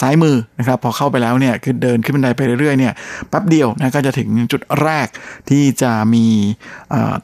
[0.00, 2.92] ซ้ายมือนะครับ พอเข้าไปแล้วเนี่ยคือเดินขึ้นบันไดไปเรื่อยๆเนี่ย
[3.28, 5.06] แป๊บเดียวนะก็จะถึงจุดแรก
[5.50, 6.26] ที่จะมี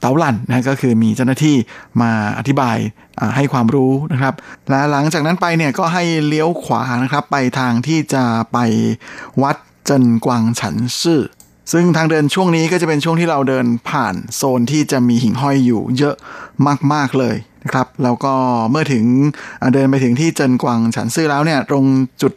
[0.01, 1.57] เตาลันนะก็คือมีเจ้าหน้าที่
[2.01, 2.77] มาอธิบาย
[3.37, 4.35] ให้ความรู้นะครับ
[4.71, 8.59] และหลังจากนั้นไปเนี่ยก็ให้เลี้ยวขวานะครับไปทางที่จะไป
[9.43, 9.57] วัด
[9.87, 11.23] เจินกวางฉันซื่อ
[11.73, 16.15] ซึ่งทางเดินช่วงนี้ก็จะเป็นช่วงที่เราเดินผ่านโซนที่จะมีหิ่งห้อยอยู่เยอะ
[16.93, 18.35] มากๆเลยนะครับ แล้วก็
[18.71, 19.05] เมื่อถึง
[19.75, 21.85] เดินไปถึงที่เจินกวางฉันซื่อแล้วเนี่ยตรง
[22.23, 22.33] จุด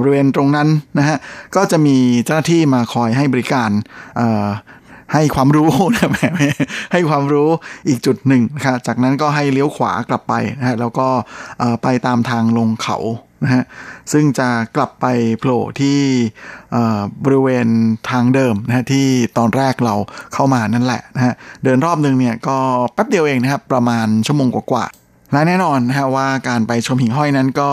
[0.00, 0.68] บริเวณตรงนั้น
[0.98, 1.16] นะฮะ
[1.56, 3.70] ก็จะมีเจ้าหน้าที่มาคอยให้บริการ
[5.12, 6.28] ให้ความรู้นะแม่
[6.92, 7.48] ให้ความรู้
[7.88, 11.08] อีกจุดหนึ่งนะครับจากนั้นก็ให้เลี้ยวขวากลับไปนะฮะแล้วก็
[11.82, 12.98] ไปตามทางลงเขา
[13.44, 13.64] นะฮะ
[14.12, 15.06] ซึ่งจะกลับไป
[15.38, 15.98] โผล่ที่
[17.24, 17.66] บริเวณ
[18.10, 19.06] ทางเดิมนะฮะที่
[19.38, 19.94] ตอนแรกเรา
[20.34, 21.34] เข้ามานั่นแหละนะฮะ
[21.64, 22.56] เดินรอบนึงเนี่ยก็
[22.94, 24.86] แป๊บเดียวเองนะครับประมาณชั่วโมงกว่า
[25.34, 27.70] และแน่นอนนะฮะว่าการไปชมหิ่งห้อยนั้นก็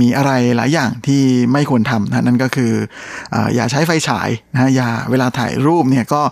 [0.00, 1.22] มีอะไรหลายอย่างที่
[1.52, 2.72] ไม่ควรทำนะนั่นก็คือ
[3.34, 6.22] ออย่าใช้ไฟฉายนะอย่าเวลาถ่ายรูปเนี่ยก็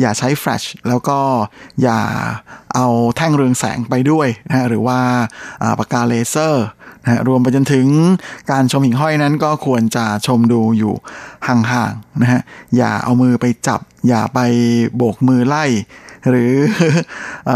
[0.00, 1.18] อย่าใช้แฟลชแล้วก็
[1.82, 2.00] อย่า
[2.74, 2.86] เอา
[3.16, 4.98] แท่งเรืองแสงไปด้วยนะหรือว่า
[5.78, 6.66] ปากกาเลเซอร์
[7.08, 7.86] นะรวมไปจนถึง
[8.50, 10.94] การชมหิ่งห้อยนั้นก็ควรจะชมดูอยู่
[11.46, 12.40] ห่างๆนะฮะ
[12.76, 14.38] อย่าเอามือไปจับ อย่าไป
[14.96, 15.64] โบกมือไล่
[16.28, 16.52] หรือ
[17.50, 17.52] อ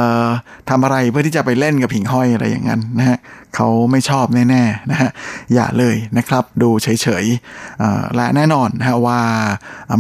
[0.69, 3.19] ทำอะไรเพื่อที่จะไปเล่นกับหิ่งห้อยอะไรอย่างนั้นนะฮะ
[3.57, 5.11] เขาไม่ชอบแน่ๆนะฮะ
[5.55, 9.21] อย่าเลยนะครับดูเฉยๆและแน่นอนนะฮะว่า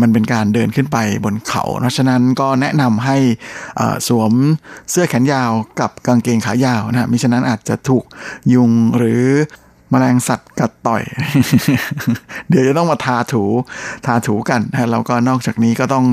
[0.02, 3.16] มันเป็นการเดินขึ้นไปบนเขา เพราะฉะนั้นก็แนะนำให้
[4.08, 4.32] สวม
[4.90, 5.50] เสื้อแขนยาว
[5.80, 8.04] กับกางเกงขายาวนะฮะมิฉะนั้นอาจจะถูก
[8.54, 9.24] ยุงหรือ
[9.92, 11.02] มแมลงสัตว์กัดต่อย
[12.48, 13.44] เดี๋ยวจะต้องมาทาถู
[14.06, 16.06] ทาถูกันนะแล้วก็นอกจากนี้ก็ต้อง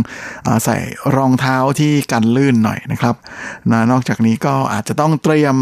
[0.47, 0.77] อใส่
[1.15, 3.15] รองเท้าที่กันลื่นหน่อยนะครับ
[3.71, 5.55] นะนอกจากนี้ก็อาจจะต้องเตรียม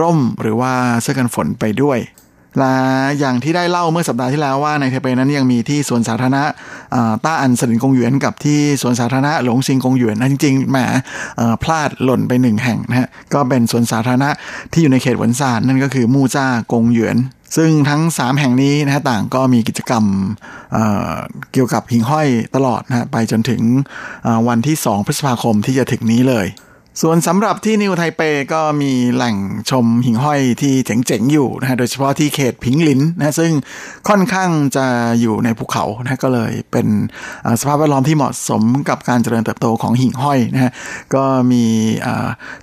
[0.00, 1.98] ร่มหรือว่าเสื้อกันฝนไปด้วย
[2.58, 2.74] และ
[3.18, 6.44] อย่างที่ได้เล่าเมื่อสัปดาห์ที่แล้วว่าในเทเปนั้นยังมีที่สวนสาธารณะ
[7.24, 10.76] ต้าอันสลินกงหยวนกับที่สวนสาธารณะหลงซิงกงหยวนนะจริงๆแหม
[11.62, 14.30] พลาดหล่นไปหนึ่งแห่งนะฮะก็เป็นสวนสาธารณะ
[14.72, 17.16] ที่อยู่ในเขตหวนซานนั่นก็คือมู่จ้ากงหยวน
[17.56, 20.04] ซึ่งทั้ง 3 แห่งนี้นะฮะต่างก็มีกิจกรรม
[20.72, 23.62] เเกี่ยวกับหิ่งห้อยตลอดนะไปจนถึง
[24.48, 26.46] วันที่ 2 พฤษภาคมที่จะถึงนี้เลย
[27.02, 28.20] ส่วนสำหรับที่นิวไทเป
[28.52, 29.36] ก็มีแหล่ง
[29.70, 33.52] ชมหิ่งห้อยที่เจ๋งๆอยู่นะฮะโดยเฉพาะที่เขตผิงหลินนะซึ่ง
[34.08, 34.86] ค่อนข้างจะ
[35.20, 36.86] อยู่ในภูเขานะก็เลยเป็น
[37.60, 40.72] สภาพแวดล้อมที่เหมาะสมกับการเจริญเติบโตของหิ่งห้อยนะฮะ
[41.14, 41.64] ก็มี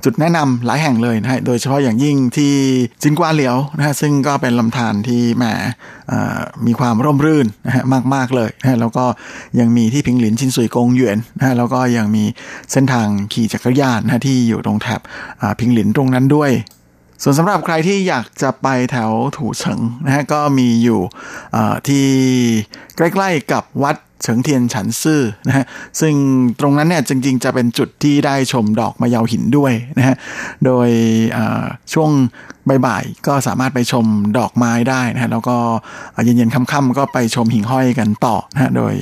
[0.03, 2.53] จุดแนะนำหลายแห่งเลยนะฮะโดยเฉพาะอย่างยิ่งที่
[3.01, 5.43] จินกวาเหลียวนะฮะซึ่งก็เป็นลำธารที่แหม
[6.65, 7.83] มีความร่มรื่นนะฮะ
[8.13, 9.05] มากๆเลยนะแล้วก็
[9.59, 12.23] ยังมีที่พิงหลินชินสุยกงหยวนนะฮะแล้วก็ยังมี
[12.71, 15.01] เส้นทางขี่จักรยานนะที่อยู่ตรงแถบ
[15.59, 16.51] พิงหลินตรงนั้นด้วย
[17.23, 21.01] ส่วนสำหรับใครที่อยากจะไปแถวถูเฉิงนะฮะก็มีอยู่
[21.87, 22.05] ที่
[22.97, 23.95] ใกล้ๆกับวัด
[24.25, 25.65] เฉิงเทียนฉันซื่อนะฮะ
[25.99, 26.13] ซึ่ง
[26.59, 30.15] ตรงนั้นเนี่ยจริงๆ จะเป็นจุดที่ได้ชมดอกมะยาวหินด้วยนะฮะ
[30.65, 30.89] โดย
[31.93, 32.11] ช่วง
[32.85, 34.05] บ่ายๆก็สามารถไปชม
[34.37, 35.57] ดอกไม้ได้นะฮะแล้วก็
[36.23, 38.93] เย็นๆค่ำๆก็ไปชมหิ่งห้อยกันต่อนะฮะโดย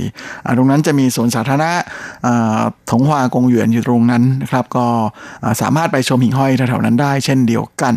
[0.57, 1.71] ตรงนั้นจะมีสวนสาธารณะ
[2.91, 4.87] ถงหวากงหยวนอยู่ตรงนั้นนะครับก็
[5.61, 7.93] สามารถไปชมหิ่งห้อยแถวๆนั้นได้เช่นเดียวกัน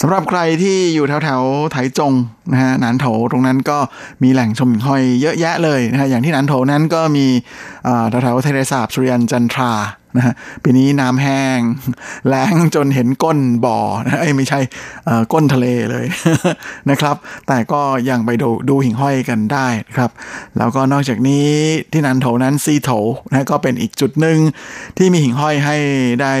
[0.00, 1.42] สำหรับใครที่อยู่แถวแถว
[1.72, 2.12] ไถจง
[2.52, 3.78] นะฮะนานโถตรงนั้นก็
[4.22, 7.26] มีแหล่งชมหิ่งห้อยเยอะแยะเลยนะฮะอย่างที่นานโถนั้นก็มี
[8.08, 9.72] แถวแถวเทเลสาบสุริยันจันทรา
[10.16, 11.60] นะฮะปีนี้น้ำแห้ง
[12.28, 14.60] แล้งจนเห็นก้นบ่อนะไอ้ไม่ใช่
[15.32, 16.06] ก้นทะเลเลย
[16.90, 17.16] นะครับ
[17.48, 20.10] แต่ก็ยังไปดูดูหิ่งห้อยกันได้ครับ
[20.58, 21.48] แล้วก็นอกจากนี้
[21.92, 22.90] ที่นันโถนั้นซีโถ
[23.30, 24.38] นะก็เป็นอีกจุดหนึ่ง
[24.98, 25.76] ที่มีหิ่งห้อยให้
[26.22, 26.32] ได้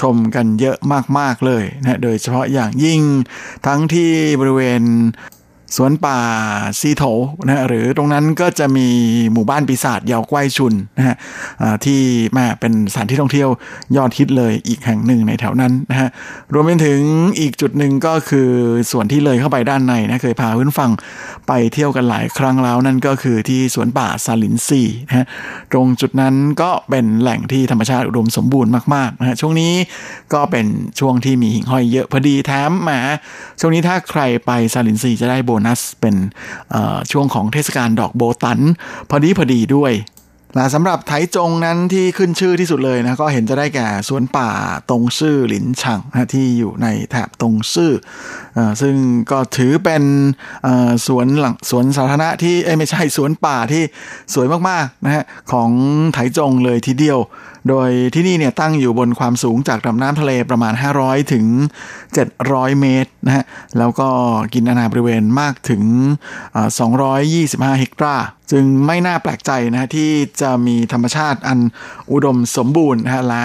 [0.00, 0.76] ชมกันเยอะ
[1.18, 3.00] มากๆเลยนะโดยเฉพาะอย่างยิ่ง
[3.66, 4.10] ทั้งที่
[4.40, 4.82] บริเวณ
[5.76, 6.18] สวนป่า
[6.80, 7.04] ซีโถ
[7.46, 8.88] นะหรือตรงนั้นก็จะมี
[9.32, 11.16] หมู่บ้านปีศาจยาวกว้ชุนนะฮะ
[11.84, 12.00] ที่
[12.34, 13.48] แม่เป็นสถานที่ท่องเที่ยว
[13.96, 16.08] ยอดฮิตเลยอีกแห่งหนึ่งในแถวนั้นนะฮะ
[16.52, 17.00] รวมไปถึง
[17.40, 18.50] อีกจุดหนึ่งก็คือ
[18.90, 20.90] ส่วนที่เลยเข้าไปด้านในนะเคยพาเพื่อนฟัง
[21.48, 25.26] ไปเที่ยวกันหลายครั้งแล้วนั่นก็คือที่สวนป่าซาลินซีนะฮะ
[25.72, 29.72] ตรงจุดนั้นก็เป็นแหล่งที่ธรรมชาติอุดมสมบูรณ์มากๆนะฮะช่วงนี้
[30.34, 30.66] ก็เป็น
[31.00, 32.90] ช่วงที่มีหิ่งห้อยเยอะพอดีแถมแหม
[33.60, 36.16] ช่วงนี้ถ้าใครไปซาลินซีจะได้โบนัส เป็น
[37.12, 38.60] ช่วงของเทศกาลดอกโบตัน
[39.10, 39.92] พอดีพอดีด้วย
[40.56, 44.50] นะสำหรับไถจงนั้นที่ขึ้นชื่อที่สุดเลยนะก็เห็นจะได้แก่สวนป่า
[44.90, 47.92] ตรงซื่อหลินฉ่งนะที่อยู่ในแถบตรงซื่อ
[48.80, 48.94] ซึ่ง
[49.30, 50.02] ก็ถือเป็น
[51.06, 53.82] สวนหลังสวนสาธารณะที่ไม่ใช่สวนป่าที่
[54.34, 55.70] สวยมากๆนะฮะของ
[56.14, 57.20] ไถจงเลยทีเดียว
[57.68, 61.44] โดยที่นี่เนี่ยตั้งอยู่บนความสูงจากลำน้ำทะเลประมาณ 500 ถึง
[62.12, 63.44] 700 เมตรนะฮะ
[63.78, 64.08] แล้วก็
[64.54, 65.82] กินอาณาบริเวณมากถึง
[67.00, 71.58] 225 เฮกตาร์จึงไม่น่าแปลกใจนะที่จะมีธรรมชาติอัน
[72.12, 73.44] อุดมสมบูรณ์นะฮะลา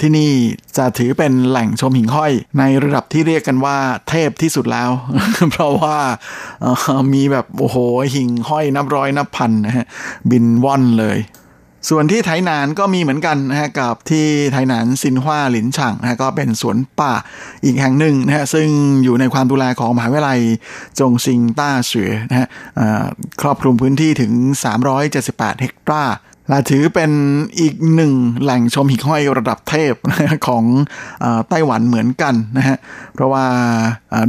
[0.00, 0.30] ที่นี่
[0.76, 3.76] จะถือเป็นแหล่งชมหิ่งห้อย ในระดับที่เรียกกันว่า
[4.08, 4.90] เทพที่สุดแล้ว
[5.50, 5.96] เพราะว่า
[7.14, 7.76] มีแบบโอ้โห
[8.14, 9.86] หิ่งห้อยนับร้อยนับพันนะฮะ
[10.30, 11.20] บินว่อนเลย
[11.90, 17.12] ส่วนที่ไทหนานก็มีเหมือนกันนะฮะกับที่ไทหนานซินฮวาหลินฉ่งนะฮะก็เป็นสวนป่า
[17.64, 18.68] อีกแห่งหนึ่งนะฮะซึ่ง
[19.04, 20.40] อยู่ในความดูแลของมหาวิทยาลัย
[20.98, 22.48] จงซิงต้าเสือนะฮะ
[23.40, 24.32] ครอบคลุมพื้นที่ถึง
[24.96, 26.16] 378 เฮกตาร์
[26.48, 27.10] และถือเป็น
[27.60, 29.94] อีกหนึ่งแหล่งชมหิ่งห้อยระดับเทพ
[30.46, 30.64] ของ
[31.48, 32.76] ไต้หวันเหมือนกันนะฮะ
[33.14, 33.44] เพราะว่า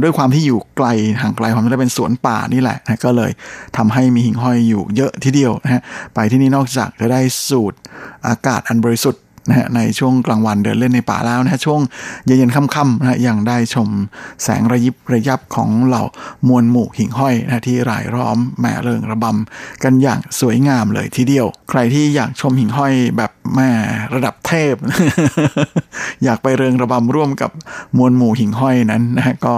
[0.02, 0.86] ด้วยความที่อยู่ไกล
[1.20, 3.30] ห่างไกลความที่เป็นสวนป่านี่แหละนะก็เลย
[3.76, 5.82] ทำให้มีหิ่งห้อยอยู่เยอะทีเดียวนะฮะ
[6.14, 7.74] ไปที่นี่นอกจากจะได้สูด
[8.28, 11.80] อากาศอันบริสุทธิ์ นะฮะในช่วงกลางวันเดินเล่นในป่าแล้วนะฮะช่วง
[12.26, 13.88] เย็นๆค่ำๆนะยังได้ชม
[14.42, 16.04] แสงระยิบระยับของเหล่า
[16.48, 23.70] มวลหมู่หิ่งห้อยนะที่รายล้อมแม่เริงระบำกันอย่างสวยงามเลยทีเดียว ใครที่อยากชมหิ่งห้อยแบบแม่
[24.14, 24.74] ระดับเทพ
[26.24, 27.50] อยากไปเริงระบำร่วมกับ
[27.96, 29.56] มวลหมู่หิ่งห้อยนั้นนะก็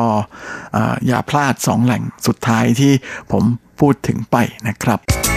[1.06, 2.92] อย่าพลาดสองแหล่งสุดท้ายที่
[3.32, 3.44] ผม
[3.80, 4.36] พูดถึงไป
[4.68, 5.29] นะครับ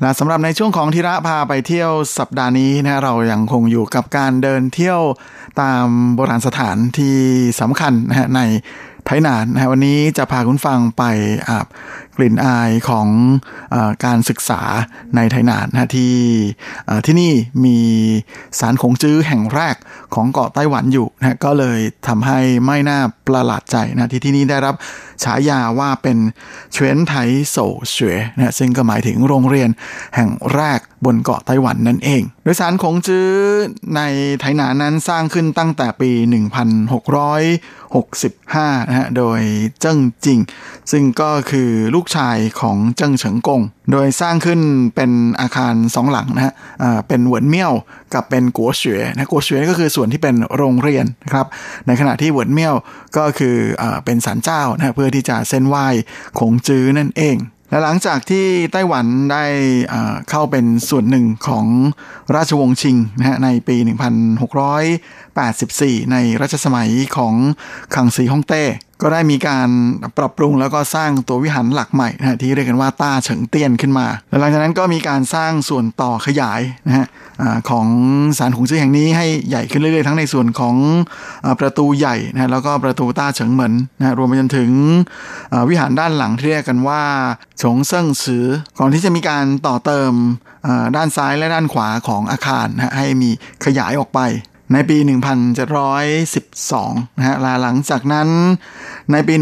[0.00, 5.00] และสำหรับในช่วงของทีระพาไปเที่ยวสัปดาห์นี้นะเรายัางคงอยู่กับการเดินเที่ยว
[5.60, 7.16] ตามโบราณสถานที่
[7.60, 8.40] สำคัญนะฮะใน
[9.06, 11.02] ไทยนานนะฮะวันนี้จะพาคุณฟังไป
[11.48, 11.66] อาบ
[12.16, 13.06] กลิ่นอายของ
[13.74, 14.60] อการศึกษา
[15.16, 16.16] ในไทยนานนะที่
[17.06, 17.32] ที่นี่
[17.64, 17.78] มี
[18.58, 19.76] สารคงจื้อแห่งแรก
[20.14, 21.78] ของเกาะไต้หวันอยู่นะก็เลย
[22.08, 24.74] ทำให้ไม่น่าประหลาดใจนะที่ที่นี่ได้รับ
[25.24, 26.18] ฉายาว่าเป็น
[26.72, 27.14] เฉวนไท
[27.50, 27.56] โซ
[27.90, 29.70] เฉวยนะซึ่งก็หมายถึงโรงเรียน
[30.16, 33.28] แห่งแรกบนเกาะไต้หวันนั่นเอง โดยสารคงจื้อ
[33.96, 34.00] ใน
[34.40, 39.40] ไทยนานนั้นสร้างขึ้นตั้งแต่ปี 1665นะฮะโดย
[39.80, 40.38] เจิ้งจิง
[40.90, 43.60] ซึ่งก็คือลูกชายของเจิ้งเฉิงกง
[43.92, 44.60] โดยสร้างขึ้น
[44.94, 46.54] เป็นอาคารสองหลังนะฮะ
[47.08, 47.72] เป็นเหวินเมี่ยว
[48.14, 51.46] กับเป็นกัวเฉวยนะกัวเฉวยก็คือส่วนที่เป็นโรงเรียนนะครับ
[51.86, 52.74] ในขณะที่เหวินเมี่ยว
[53.16, 55.86] ก็คืออเป็นศาลเจ้านะเพื่อที่จะเส้นไหว้
[56.38, 57.36] คงจื้อนั่นเอง
[57.70, 59.44] และหลังจากที่ไต้หวันได้
[60.30, 61.66] เข้าเป็นส่วนหนึ่งของ
[62.34, 63.76] ราชวงศ์ชิงนะฮะในปี
[65.18, 67.34] 1684 ในรัชสมัยของ
[67.94, 68.64] คังซีฮ่องเต้
[69.02, 69.68] ก็ได้มีการ
[70.18, 77.06] ปรับปรุงแล้วก็สร้างตัววิหารหลักใหม่นะที่เรียกกันว่าต้าเฉิงเตี้ยนขึ้นมาแล้วหลังจากนั้นก็มีการสร้างส่วนต่อขยายนะฮะ
[77.70, 77.86] ของ
[78.38, 80.76] ศาลหงจื้อแห่งนี้ให้ใหญ่ขึ้นเรื่อยๆ ทั้งในส่วนของ
[81.60, 84.70] ประตูใหญ่นะแล้วก็ประตูต้าเฉิงเหมินนะรวมไปจนถึง
[85.68, 87.02] วิหารด้านหลังที่เรียกกันว่า
[87.62, 88.46] ฉงเซิ่งซือ
[88.78, 90.12] ก่อนที่จะมีการต่อเติม
[90.96, 93.30] ด้านซ้ายและด้านขวาของอาคารนะให้มี
[93.64, 94.20] ขยายออกไป
[94.72, 94.96] ในปี
[95.88, 98.28] 1712 นะฮะลาหลังจากนั้น
[99.12, 99.34] ในปี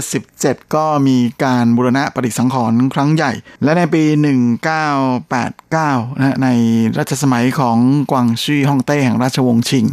[0.00, 3.32] 1777 ก็มีการบูรณะปฏิสังขรณ์ครั้งใหญ่
[3.62, 4.04] และในปี
[5.32, 6.48] 1989 นะใน
[6.98, 7.78] รัชสมัยของ
[8.10, 9.86] กวางชี่ฮ่องเต้แห่งราชวงศ์ชิง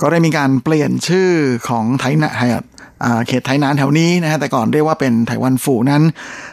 [0.00, 1.30] ก็ได้มีการเปลี่ยนชื่อ
[1.68, 2.42] ของไทนะไฮ
[3.26, 6.02] เขตไทนานแถวนี้นะฮะแต่ก่อนเรียกว่าเป็นไต้หวันฝูนั้น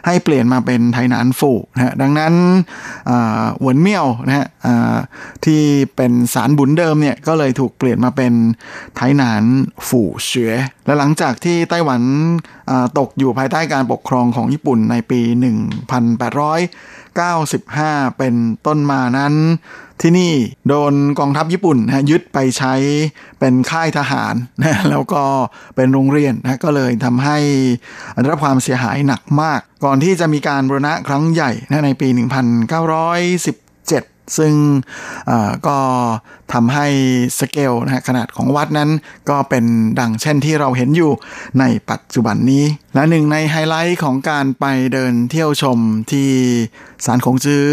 [0.06, 2.34] ให้เปลี่ยนมาเป็นไทนานฝูนะฮะดังนั้น
[3.62, 4.46] หวนเมี่ยวนะฮะ
[5.46, 5.62] ที่
[5.96, 8.34] เป็นสารบุญเดิมเนี่ยก็เลยถูกเปลี่ยนมาเป็น
[8.96, 9.44] ไทนาน
[9.88, 10.52] ฝูเฉว
[10.86, 12.02] และหลังจากที่ไต้หวัน
[13.00, 15.20] ตกอยู่ภายใต้การปกครองของญี่ปุ่นในปี
[17.26, 18.34] 1895 เป็น
[18.68, 19.34] ต้นมานั้น
[20.02, 20.34] ที่นี่
[20.68, 22.74] โดนกองทัพญี่ปุ่นนะยึดไปใช้
[23.40, 25.24] เป็นค่ายทหารนะแล้วก็
[25.76, 27.38] เป็นโรงเรียนนะก็เลยทำให้
[28.22, 33.67] ได้รับความเสียหายหนักมาก ก่อนที่จะมีการบรณะครั้งใหญ่นะในปี 1910
[34.38, 34.54] ซึ่ง
[35.68, 35.80] ก็
[36.54, 36.88] ทำให้
[37.40, 38.90] สเกลนะขนาดของวัดนั้น
[39.30, 39.66] ก็เป็น
[40.00, 41.12] ดังเช่นที่เราเห็นอยู่
[41.60, 42.64] ในปัจจุบันนี้
[42.96, 45.80] และหนึ่งในไฮไลท์ของการไปเดินเที่ยวชม
[46.12, 46.30] ที่
[47.06, 47.66] สารคงจื้อ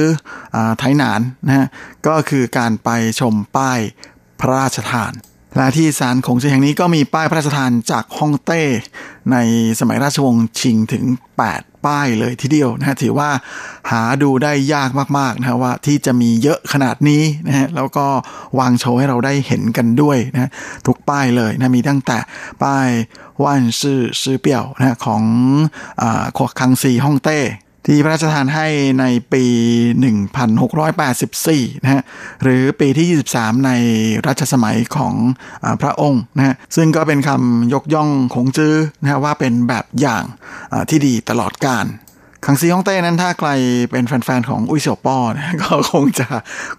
[0.79, 1.67] ไทยหนานนะฮะ
[2.07, 2.91] ก็คือการไป
[3.21, 3.81] ชมป้าย
[4.41, 5.13] พระราชทาน
[5.57, 8.63] และที่ศาลคงจื้อแห่งนี้ก็มีป้ายพระราชทานจากฮ่องเต้
[9.33, 9.37] ใน
[9.81, 11.05] สมัยราชวงศ์ชิงถึง
[11.47, 13.31] 8 ป้ายเลยทีเดียวนะฮะถือว่า
[13.91, 18.07] หาดูได้ยากมากๆนะว่าที่จะมีเยอะขนาดนี้นะฮะแล้วก็
[18.59, 20.51] วางโชว์ให้เราได้เห็นกันด้วยนะ
[20.87, 22.19] ทุกป้ายเลยนะมีตั้งแต่
[22.63, 22.89] ป้าย
[23.43, 25.23] ว่านซื่อซื่อเปี่ยวนะของ
[26.03, 26.05] อ
[26.37, 27.41] ขวคังซีฮ่องเต้
[27.87, 28.67] ที่พระราชทานให้
[29.01, 29.45] ในปี
[31.05, 32.03] 1684 นะฮะ
[32.43, 33.71] หรือปีที่ 23 ใน
[34.27, 35.15] รัชสมัยของ
[35.65, 40.25] อพระองค์นะฮะ ซึ่งก็เป็นคำยกย่องคงจื้อนะฮะว่าเป็นแบบอย่าง
[40.91, 41.87] ที่ดีตลอดกาล
[42.47, 43.51] คังซีฮ่องเต้นั้นถ้าใคร
[43.91, 46.27] เป็นแฟนๆของอุ้ยเสี่ยวป้อนะก็คงจะ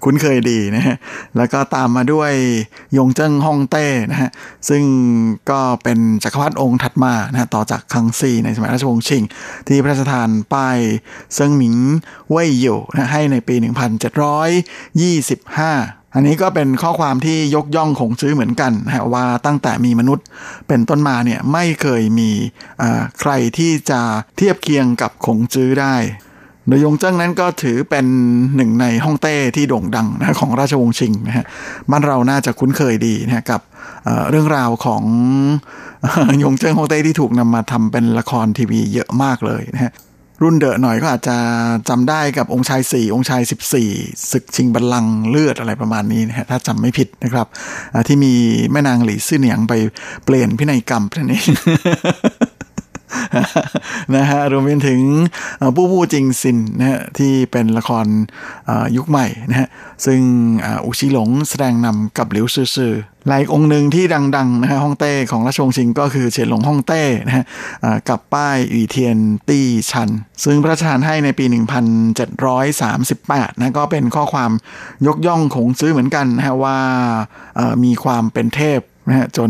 [0.03, 0.95] คุ้นเคยดีนะฮะ
[1.37, 2.31] แล้วก็ตามมาด้วย
[2.97, 4.29] ยงเจิ้งฮ่องเต้นะฮะ
[4.69, 4.83] ซึ่ง
[5.49, 9.23] ก็เป็นจักรพรรดิองค์ถัดมานะต่อจากคังซีในสมัยราชวงศ์ชิง
[9.67, 10.77] ที่พระราชทานป้าย
[11.33, 11.75] เซิงหมิง
[12.29, 13.65] เว่ยอยู่นะให้ในปี 1725
[16.15, 20.25] อันนี้ก็เป็นข้อความที่ยกย่องของซื้อเหมือนกันนะว่าตั้งแต่มีมนุษย์
[20.67, 22.29] เป็นต้นมาเนี่ยไม่เคยมี
[23.19, 24.01] ใครที่จะ
[24.37, 25.95] เทียบเคียงกับขงจื้อได้
[26.67, 28.05] โดยยงเจิ้งนั้นก็ถือเป็น
[28.55, 31.45] หนึ่งในฮ่องเต้ที่โด่งดังนะของราชวงศ์ชิงนะฮะ
[31.91, 33.61] บ้านเราน่าจะคุ้นเคยดีนะกับ
[34.29, 35.03] เรื่องราวของ
[36.43, 39.91] ยงเจิ้งฮ่องเต้ที่ถูกนำมาทำเป็นละครทีวีเยอะมากเลยนะฮะ
[40.41, 41.37] รุ่นเดอะหน่อยก็อาจจะ
[41.89, 43.89] จำได้กับองค์ชายสี่องค์ชายสิบสี่
[44.31, 47.47] ศึกชิงบัลลังก์เลือดอะไรประมาณนี้นะฮะถ้าจำไม่ผิดนะครับ
[48.07, 48.33] ที่มี
[48.71, 49.73] แม่นางหลี่ซื่อเหนียงไป
[50.25, 51.45] เปลี่ยนพินัยกรรมนั่นเอง
[54.15, 55.01] นะฮะรวมไปถึง
[55.75, 58.05] ปู้ปู้จริงซินนะฮะที่เป็นละคร
[58.97, 59.67] ยุคใหม่นะฮะ
[60.05, 60.21] ซึ่ง
[60.85, 62.93] อุชิหลงแสดงนำกับหลิวซื่อ
[63.29, 67.45] หลายองค์หนึ่งที่ดังๆนะฮะฮ่องเต้ของราชวงศ์ชิงก็คือเฉียนหลงฮ่องเต้นะฮะ
[68.09, 70.09] กับป้ายอีเทียนตี้ชัน
[70.43, 71.45] ซึ่งพระราชทานให้ในปี
[72.73, 74.51] 1738นะก็เป็นข้อความ
[75.07, 76.77] ยกย่องของซื้อเหมือนกันนะฮะว่า
[77.83, 79.49] มีความเป็นเทพ นะฮะจน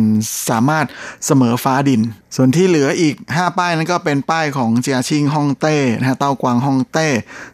[0.49, 0.86] สามารถ
[1.26, 2.01] เสมอฟ้าดิน
[2.36, 7.08] ส่วนที่เหลืออีก 5 ป้ายนั้นก็เป็นป้ายของเจียชิงฮ่องเต้นะฮะเต้ากวางฮ่องเต้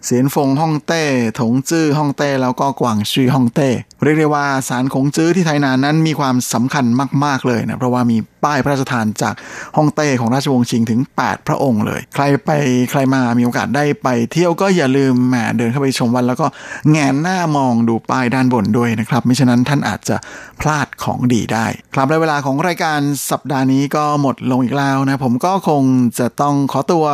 [0.05, 1.03] เสียนฟงฮ่องเต้
[1.39, 3.69] ถงจื้อฮ่องเต้ แล้วก็กวางชีฮ่องเต้
[4.03, 6.85] เรียกได้ว่าสารของจื้อที่ไทยนานนั้นมีความสำคัญ
[7.25, 9.33] มาก ๆ เลยนะ เพราะว่ามีป้ายพระราชทานจาก
[9.77, 12.49] ฮ่องเต้ของราชวงศ์ชิงถึง 8 พระองค์เลย ใครไป
[12.91, 16.47] ใครมามีโอกาสได้ไปเที่ยวก็อย่าลืมแหมเดินเข้าไปชมวัน แล้วก็
[16.91, 20.15] แงนหน้ามองดูป้ายด้านบนด้วยนะครับ ไม่ฉะนั้นท่านอาจจะ
[20.61, 22.99] พลาดของดีได้ ครับและเวลาของรายการ
[23.31, 25.83] สัปดาห์นี้ก็หมดลงอีกแล้วนะผมก็คง
[26.19, 27.05] จะต้องขอตัว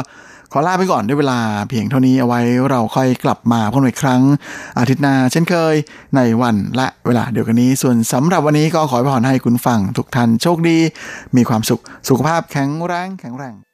[0.52, 1.40] ขอลาไปก่อนด้วยเวลา
[1.70, 2.40] เพียงเท่านี้เอาไว้
[2.70, 4.22] เราค่อยกลับมาพบกันอีกครั้ง
[4.80, 5.76] อาทิตย์หน้าเช่นเคย
[6.16, 10.78] ในวันและเวลาเดียวกันนี้ ส่วนสำหรับวันนี้ก็ขอพรให้คุณฟังทุกท่านโชคดี
[11.36, 13.67] มีความสุขสุขภาพแข็งแรงแข็งแรง